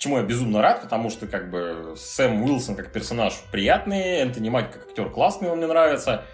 [0.01, 4.73] Чему я безумно рад, потому что как бы Сэм Уилсон как персонаж приятный, Энтони Маки
[4.73, 6.25] как актер классный, он мне нравится.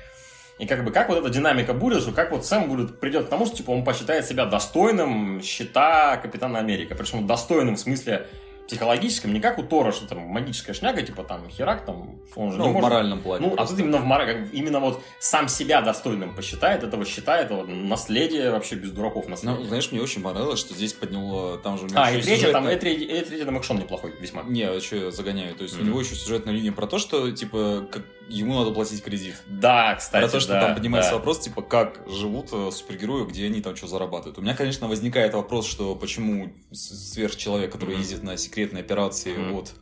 [0.58, 3.30] И как бы как вот эта динамика будет, что как вот Сэм будет, придет к
[3.30, 6.96] тому, что типа он посчитает себя достойным щита Капитана Америка.
[6.96, 8.28] Причем достойным в смысле
[8.68, 12.58] психологическом, не как у Тора, что там магическая шняга, типа там Херак, там он же
[12.58, 13.48] Ну, не в может- моральном плане.
[13.48, 17.50] Ну, а тут именно в мора- как именно вот сам себя достойным посчитает, этого считает,
[17.52, 19.66] вот наследие вообще без дураков Ну, наследие.
[19.68, 22.76] знаешь, мне очень понравилось, что здесь подняло, там же а, еще и третье, там, сюжетная-
[22.76, 24.44] и третье, и третье там экшон неплохой весьма.
[24.44, 25.56] Не, а я загоняю?
[25.56, 25.84] То есть Мгм.
[25.84, 29.36] у него еще сюжетная линия про то, что, типа, как ему надо платить кредит.
[29.48, 31.18] Да, кстати, про то, что да, там поднимается да.
[31.18, 34.38] вопрос, типа, как живут э, супергерои, где они там что зарабатывают.
[34.38, 38.02] У меня, конечно, возникает вопрос, что почему сверхчеловек, который Мгм.
[38.02, 39.56] ездит на секретные операции Мгм.
[39.56, 39.74] от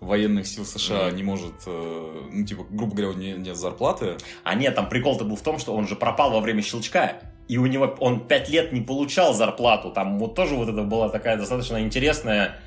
[0.00, 1.16] военных сил США, Мгм.
[1.16, 4.16] не может, э, ну, типа, грубо говоря, у него нет зарплаты.
[4.44, 7.20] А нет, там прикол-то был в том, что он же пропал во время щелчка.
[7.48, 9.90] И у него он пять лет не получал зарплату.
[9.90, 12.60] Там вот тоже вот это была такая достаточно интересная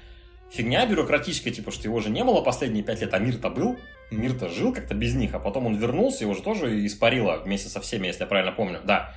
[0.49, 3.77] фигня бюрократическая, типа, что его же не было последние пять лет, а мир-то был.
[4.11, 7.79] Мир-то жил как-то без них, а потом он вернулся, его же тоже испарило вместе со
[7.79, 9.15] всеми, если я правильно помню, да.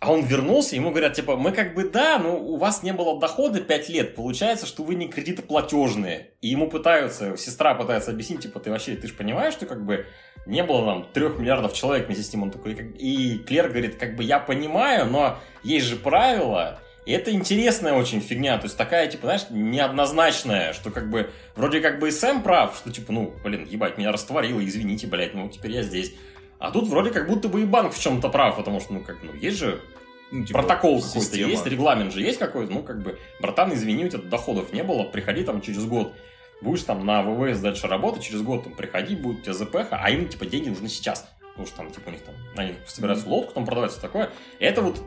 [0.00, 3.18] А он вернулся, ему говорят, типа, мы как бы, да, но у вас не было
[3.18, 6.32] дохода 5 лет, получается, что вы не кредитоплатежные.
[6.42, 10.04] И ему пытаются, сестра пытается объяснить, типа, ты вообще, ты же понимаешь, что как бы
[10.44, 12.42] не было там трех миллиардов человек вместе с ним.
[12.42, 17.12] Он такой, как- и Клер говорит, как бы я понимаю, но есть же правила, и
[17.12, 21.98] это интересная очень фигня, то есть такая, типа, знаешь, неоднозначная, что как бы, вроде как
[21.98, 25.72] бы и Сэм прав, что типа, ну, блин, ебать, меня растворило, извините, блядь, ну, теперь
[25.72, 26.14] я здесь.
[26.58, 29.22] А тут вроде как будто бы и банк в чем-то прав, потому что, ну, как,
[29.22, 29.82] ну, есть же
[30.30, 34.08] Ну, типа, протокол какой-то есть, регламент же есть какой-то, ну, как бы, братан, извини, у
[34.08, 36.14] тебя доходов не было, приходи там через год,
[36.62, 40.10] будешь там на ВВС дальше работать, через год там приходи, будет у тебя ЗПХ, а
[40.10, 43.52] им, типа, деньги нужны сейчас, потому что там, типа, у них там, они собираются лодку,
[43.52, 44.30] там продавать, все такое.
[44.58, 45.02] Это вот,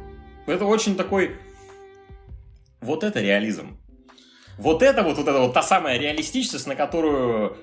[0.45, 1.37] это очень такой,
[2.81, 3.77] вот это реализм.
[4.57, 7.57] Вот это вот, вот это вот та самая реалистичность, на которую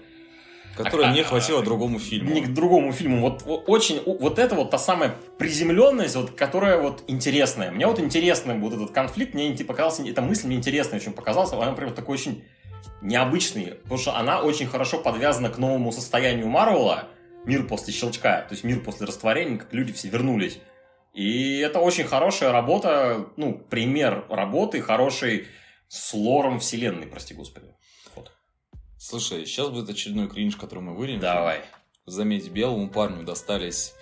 [0.76, 2.32] Которой А- не а- хватило а- другому фильму.
[2.32, 3.20] не к другому фильму.
[3.20, 7.70] Вот, вот очень, вот это вот та самая приземленность, вот, которая вот интересная.
[7.70, 11.52] Мне вот интересный вот этот конфликт, мне инте- показался, эта мысль мне интересная очень показалась,
[11.52, 12.42] она прям такой очень
[13.02, 17.08] необычный, потому что она очень хорошо подвязана к новому состоянию Марвела,
[17.44, 20.58] мир после щелчка, то есть мир после растворения, как люди все вернулись.
[21.14, 25.46] И это очень хорошая работа, ну, пример работы, хороший
[25.86, 27.68] с лором вселенной, прости господи.
[28.16, 28.32] Вот.
[28.98, 31.20] Слушай, сейчас будет очередной кринж, который мы вырежем.
[31.20, 31.60] Давай.
[32.04, 33.94] Заметь, белому парню достались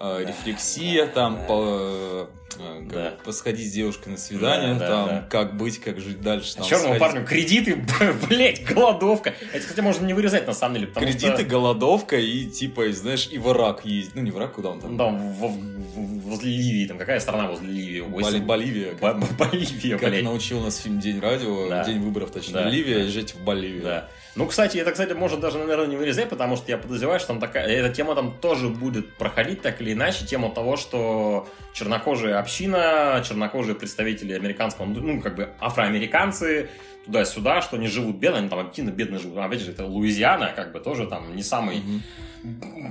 [0.00, 1.42] э, Да, рефлексия, да, там, да.
[1.46, 3.14] по, э, как Да.
[3.24, 5.26] посходить с девушкой на свидание, Да, да, там, да.
[5.30, 6.54] как быть, как жить дальше.
[6.56, 7.00] А Там, черному сходить.
[7.00, 7.76] парню кредиты,
[8.28, 9.34] блять, голодовка.
[9.52, 11.44] Это, кстати, можно не вырезать, на самом деле, Кредиты, что...
[11.44, 14.14] голодовка и, типа, знаешь, и в Ирак ездить.
[14.16, 14.96] Ну, не в Ирак, куда он там?
[14.96, 18.00] Да, в- в- возле Ливии, там какая страна возле Ливии?
[18.00, 18.92] Боли- Боливия.
[19.00, 20.24] Бо- Бо- Боливия, Как блядь.
[20.24, 21.84] научил нас фильм «День радио», Да.
[21.84, 23.08] «День выборов», точнее, Да, Ливия, да.
[23.10, 23.80] жить в Боливии.
[23.82, 24.08] Да.
[24.36, 27.40] Ну, кстати, это, кстати, можно даже, наверное, не вырезать, потому что я подозреваю, что там
[27.40, 33.22] такая, эта тема там тоже будет проходить так или иначе, тема того, что чернокожая община,
[33.26, 36.68] чернокожие представители американского, ну, как бы афроамериканцы,
[37.04, 39.38] туда-сюда, что они живут бедно, они там активно бедно живут.
[39.38, 42.02] Опять же, это Луизиана, как бы тоже там не самый Мгм.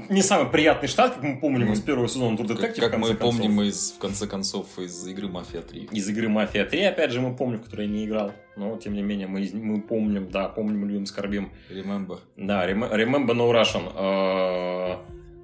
[0.09, 2.79] Не самый приятный штат, как мы помним из первого сезона True Как, Detective.
[2.81, 3.19] как конце мы концов.
[3.39, 5.89] помним из, в конце концов, из игры Мафия 3.
[5.91, 8.31] Из игры Мафия 3, опять же, мы помним, в которой я не играл.
[8.55, 11.51] Но, тем не менее, мы, мы помним, да, помним, любим, скорбим.
[11.69, 12.19] Remember.
[12.37, 13.91] Да, rem- Remember No Russian.
[13.95, 14.97] Э,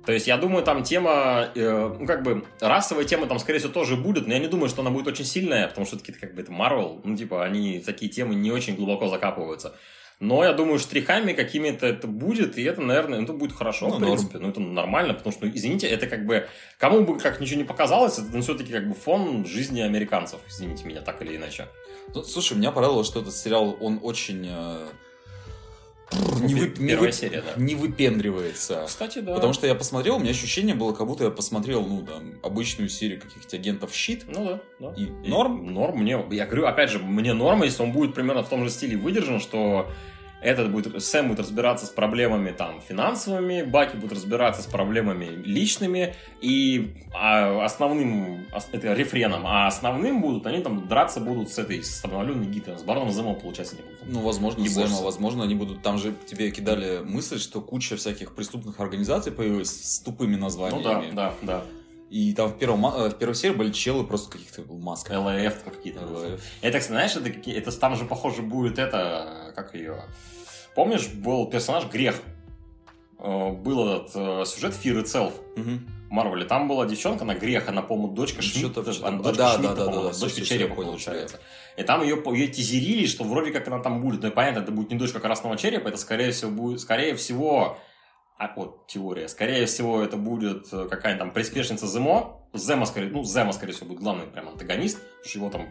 [0.05, 3.73] То есть, я думаю, там тема, э, ну, как бы, расовая тема там, скорее всего,
[3.73, 6.41] тоже будет, но я не думаю, что она будет очень сильная, потому что, как бы,
[6.43, 9.73] это Marvel, ну, типа, они такие темы не очень глубоко закапываются.
[10.19, 13.95] Но я думаю, штрихами какими-то это будет, и это, наверное, ну, это будет хорошо, Ну,
[13.95, 14.13] в норм.
[14.13, 14.37] принципе.
[14.39, 16.47] Ну, это нормально, потому что, ну, извините, это как бы,
[16.77, 21.01] кому бы как ничего не показалось, это все-таки как бы фон жизни американцев, извините меня,
[21.01, 21.67] так или иначе.
[22.13, 24.49] Ну, слушай, меня порадовало, что этот сериал, он очень...
[26.41, 27.61] не, пер- вы- не первая вы- серия, да.
[27.61, 28.83] не выпендривается.
[28.87, 29.33] Кстати, да.
[29.33, 32.89] Потому что я посмотрел, у меня ощущение было, как будто я посмотрел, ну, там, обычную
[32.89, 34.23] серию каких-то агентов щит.
[34.27, 34.93] Ну да, да.
[34.95, 35.73] И норм?
[35.73, 38.69] Норм мне, я говорю, опять же, мне норм, если он будет примерно в том же
[38.69, 39.89] стиле выдержан, что
[40.45, 46.13] этот будет, Сэм будет разбираться с проблемами там финансовыми, Баки будет разбираться с проблемами личными,
[46.41, 51.83] и а, основным, ос- это рефреном, а основным будут, они там драться будут с этой,
[51.83, 53.99] с обновленной гитой, с Бароном Зэмом, получается, не будут.
[54.07, 55.81] Ну, возможно, Не Сэма, возможно, они будут...
[55.81, 60.43] Там же тебе кидали мысль, что куча всяких преступных организаций появилась с тупыми Ну да,
[60.43, 61.15] названиями.
[61.15, 61.63] да, да.
[62.09, 65.17] И там в, первом, э, в первой серии были челы просто каких-то масках.
[65.17, 66.01] ЛФ какие-то.
[66.01, 66.39] LAF.
[66.61, 70.03] Это, кстати, знаешь, это, это там же, похоже, будет это, как ее...
[70.75, 72.21] Помнишь, был персонаж Грех?
[73.17, 76.45] Э, Был этот э, сюжет Fear Itself в Марвеле.
[76.45, 78.81] Там была девчонка, она Грех, она, по-моему, дочка Шмидта.
[78.81, 81.39] она да, дочка да, Шмидта, да, да, по-моему, да, дочка всё, Черепа, понял, получается.
[81.77, 84.21] И там ее, ее тизерили, что вроде как она там будет.
[84.21, 87.77] Ну, понятно, это будет не дочка Красного Черепа, это, скорее всего, будет, скорее всего,
[88.37, 89.27] а, вот, теория.
[89.27, 92.41] Скорее всего, это будет э, какая-нибудь там приспешница Земо.
[92.53, 95.69] Зема, скорее, ну, Зема, скорее всего, будет главный прям антагонист, потому его там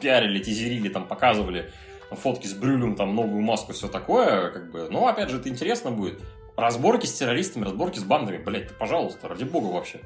[0.00, 1.72] пиарили, тизерили, там показывали
[2.14, 4.88] фотки с Брюлем, там новую маску, все такое, как бы.
[4.90, 6.20] Но, опять же, это интересно будет.
[6.56, 10.00] Разборки с террористами, разборки с бандами, блять, ты, пожалуйста, ради бога вообще.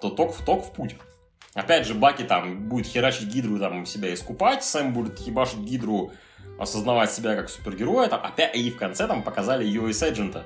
[0.00, 0.96] То ток в ток в путь.
[1.54, 6.12] Опять же, Баки там будет херачить Гидру, там себя искупать, Сэм будет ебашить Гидру,
[6.58, 10.42] осознавать себя как супергероя, там, опять, и в конце там показали US Agent.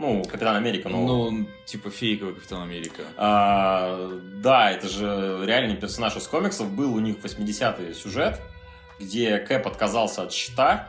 [0.00, 1.30] Ну, Капитан Америка, но...
[1.30, 3.02] Ну, типа фейковый Капитан Америка.
[3.18, 4.10] А,
[4.42, 6.70] да, это же реальный персонаж из комиксов.
[6.72, 8.40] Был у них 80-й сюжет,
[8.98, 10.88] где Кэп отказался от щита,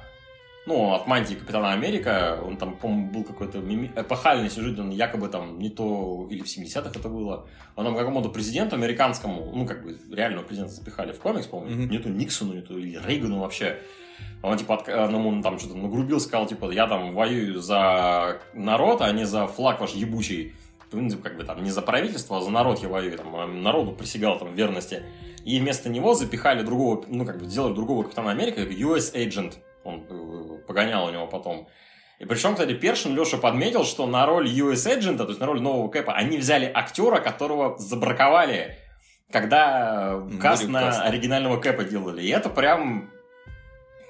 [0.66, 2.40] ну, от мантии Капитана Америка.
[2.42, 6.46] Он там, по-моему, был какой-то мими- эпохальный сюжет, он якобы там не то, или в
[6.46, 11.20] 70-х это было, он там какому-то президенту американскому, ну, как бы реального президента запихали в
[11.20, 11.92] комикс, по-моему, Мгм.
[11.92, 13.78] не то Никсону, не то или Рейгану вообще.
[14.44, 19.02] Он типа от- ну, он там что-то нагрубил, сказал, типа, я там воюю за народ,
[19.02, 20.54] а не за флаг ваш ебучий.
[20.92, 23.92] Ну, как бы там не за правительство, а за народ я воюю, там, а народу
[23.92, 25.04] присягал там верности.
[25.46, 29.54] И вместо него запихали другого, ну, как бы сделали другого Капитана Америка, US Agent.
[29.84, 31.68] Он э, погонял у него потом.
[32.20, 35.62] И причем, кстати, Першин Леша подметил, что на роль US Agent, то есть на роль
[35.62, 38.78] нового Кэпа, они взяли актера, которого забраковали,
[39.32, 42.22] когда Ну, каст на оригинального Кэпа делали.
[42.22, 43.10] И это прям...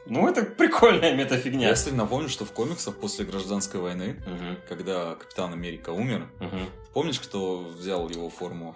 [0.08, 1.68] Ну, это прикольная метафигня.
[1.68, 6.70] Я, кстати, напомню, что в комиксах после гражданской войны, Мгм, когда Капитан Америка умер, мгм.
[6.94, 8.76] помнишь, кто взял его форму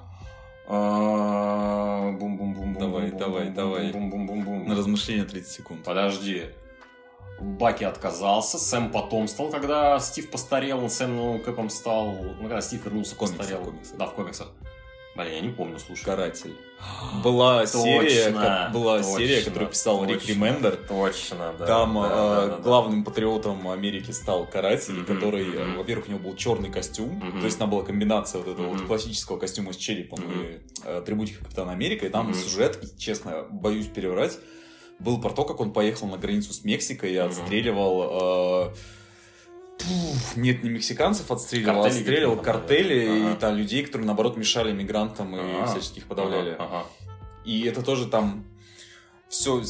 [0.68, 2.74] А, бум-бум-бум-бум.
[2.80, 3.92] Давай, давай, давай.
[3.92, 4.68] Бум-бум-бум-бум.
[4.68, 5.84] на размышление 30 секунд?
[5.84, 6.44] Подожди.
[7.40, 12.62] Баки отказался, Сэм потом стал, когда Стив постарел, он Сэм новым Кэпом стал, ну, когда
[12.62, 13.62] Стив вернулся, В комиксах, постарел.
[13.62, 13.98] в комиксах.
[13.98, 14.48] Да, в комиксах.
[15.16, 16.04] Блин, я не помню, слушай.
[16.04, 16.56] Каратель.
[17.24, 20.76] Была Точно, серия, была точно, серия, которую писал Рик точно, Ремендер.
[20.88, 21.66] Точно, да.
[21.66, 22.62] Там да, э, да, да, да.
[22.62, 25.78] главным патриотом Америки стал каратель, Мгм, который, мгм.
[25.78, 27.40] во-первых, у него был черный костюм, Мгм.
[27.40, 28.88] то есть там была комбинация вот этого вот Мгм.
[28.88, 30.32] классического костюма с черепом Мгм.
[30.42, 32.34] и э, атрибутика Капитана Америка, и там Мгм.
[32.36, 34.38] сюжет, и, честно, боюсь переврать,
[35.00, 37.30] был про то, как он поехал на границу с Мексикой и Мгм.
[37.30, 38.72] отстреливал...
[38.72, 38.76] э,
[39.88, 43.16] пф, нет, не мексиканцев отстреливал, а Картели отстреливал картели да.
[43.16, 43.36] и Ага.
[43.40, 45.68] там людей, которые, наоборот, мешали мигрантам и Ага.
[45.68, 46.52] всячески их подавляли.
[46.52, 46.86] Ага, ага.
[47.46, 48.46] И это тоже там
[49.30, 49.62] все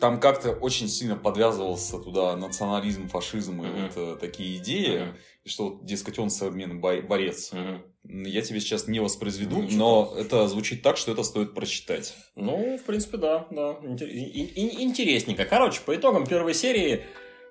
[0.00, 3.82] там как-то очень сильно подвязывался туда национализм, фашизм и Мгм.
[3.82, 5.16] вот э, такие идеи, Мгм.
[5.44, 7.52] и что, дескать, он современный борец.
[7.52, 7.82] Мгм.
[8.26, 12.16] Я тебе сейчас не воспроизведу, Ну, но это звучит так, что это стоит прочитать.
[12.34, 13.78] Ну, в принципе, да, да.
[13.84, 15.44] Интер- и- и- Интересненько.
[15.44, 17.04] Короче, по итогам первой серии,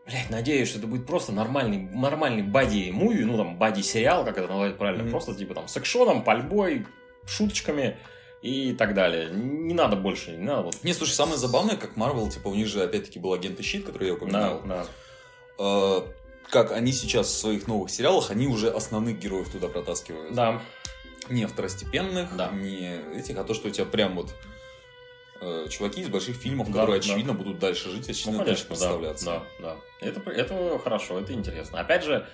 [0.06, 4.78] блядь, надеюсь, что это будет просто нормальный, нормальный бади-муви, ну, там, бади-сериал, как это назвать
[4.78, 5.12] правильно, Мгм.
[5.12, 6.86] просто, типа, там, с экшоном, пальбой,
[7.26, 7.98] шуточками
[8.42, 9.30] и так далее.
[9.32, 10.84] Не надо больше, не надо вот...
[10.84, 13.86] Не, слушай, самое забавное, как Marvel, типа, у них же, опять-таки, был агент и щит,
[13.86, 14.62] который я Да, упоминал.
[14.66, 14.86] да.
[15.60, 16.02] Э,
[16.50, 20.34] как они сейчас в своих новых сериалах, они уже основных героев туда протаскивают.
[20.34, 20.62] Да,
[21.30, 22.50] Не второстепенных, Да.
[22.50, 24.34] не этих, а то, что у тебя прям вот
[25.42, 27.06] э, чуваки из больших фильмов, Да, которые, да.
[27.06, 29.26] очевидно, будут дальше жить, очевидно, ну, дальше конечно, да, представляться.
[29.26, 29.76] да, да.
[30.08, 31.80] Это, это хорошо, это интересно.
[31.80, 32.26] Опять же,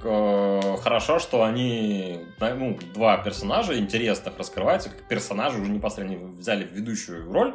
[0.00, 7.54] хорошо, что они, ну, два персонажа интересных раскрываются, как персонажи уже непосредственно взяли ведущую роль,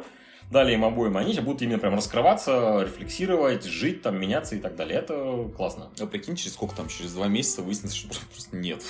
[0.50, 4.98] дали им обоим, они будут именно прям раскрываться, рефлексировать, жить, там, меняться и так далее.
[4.98, 5.90] Это классно.
[6.00, 8.82] А прикинь, через сколько там, через два месяца выяснится, что просто нет.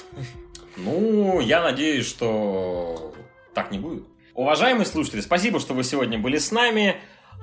[0.76, 3.12] Ну, я надеюсь, что
[3.52, 4.04] так не будет.
[4.34, 6.96] Уважаемые слушатели, спасибо, что вы сегодня были с нами.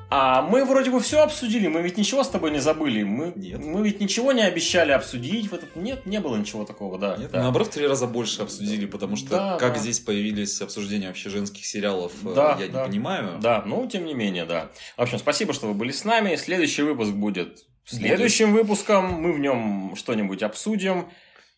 [0.09, 3.03] А мы вроде бы все обсудили, мы ведь ничего с тобой не забыли.
[3.03, 3.59] Мы, Нет.
[3.61, 5.51] мы ведь ничего не обещали обсудить.
[5.51, 5.75] В этот...
[5.75, 7.17] Нет, не было ничего такого, да.
[7.17, 7.41] Нет, да.
[7.41, 9.79] наоборот, в три раза больше обсудили, потому что Да, как да.
[9.79, 12.83] здесь появились обсуждения вообще женских сериалов, э, Да, я да.
[12.83, 13.39] не понимаю.
[13.41, 14.69] Да, ну, тем не менее, да.
[14.95, 16.38] В общем, спасибо, что вы были с нами.
[16.38, 19.11] Следующий выпуск будет следующим выпуском.
[19.21, 21.09] Мы в нем что-нибудь обсудим.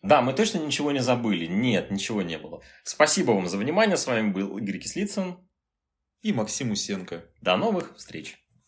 [0.02, 1.46] Да, мы точно ничего не забыли.
[1.46, 2.62] Нет, ничего не было.
[2.84, 3.98] Спасибо вам за внимание.
[3.98, 5.38] С вами был Игорь Кислицын.
[6.22, 7.26] И Максим Усенко.
[7.42, 8.38] До новых встреч.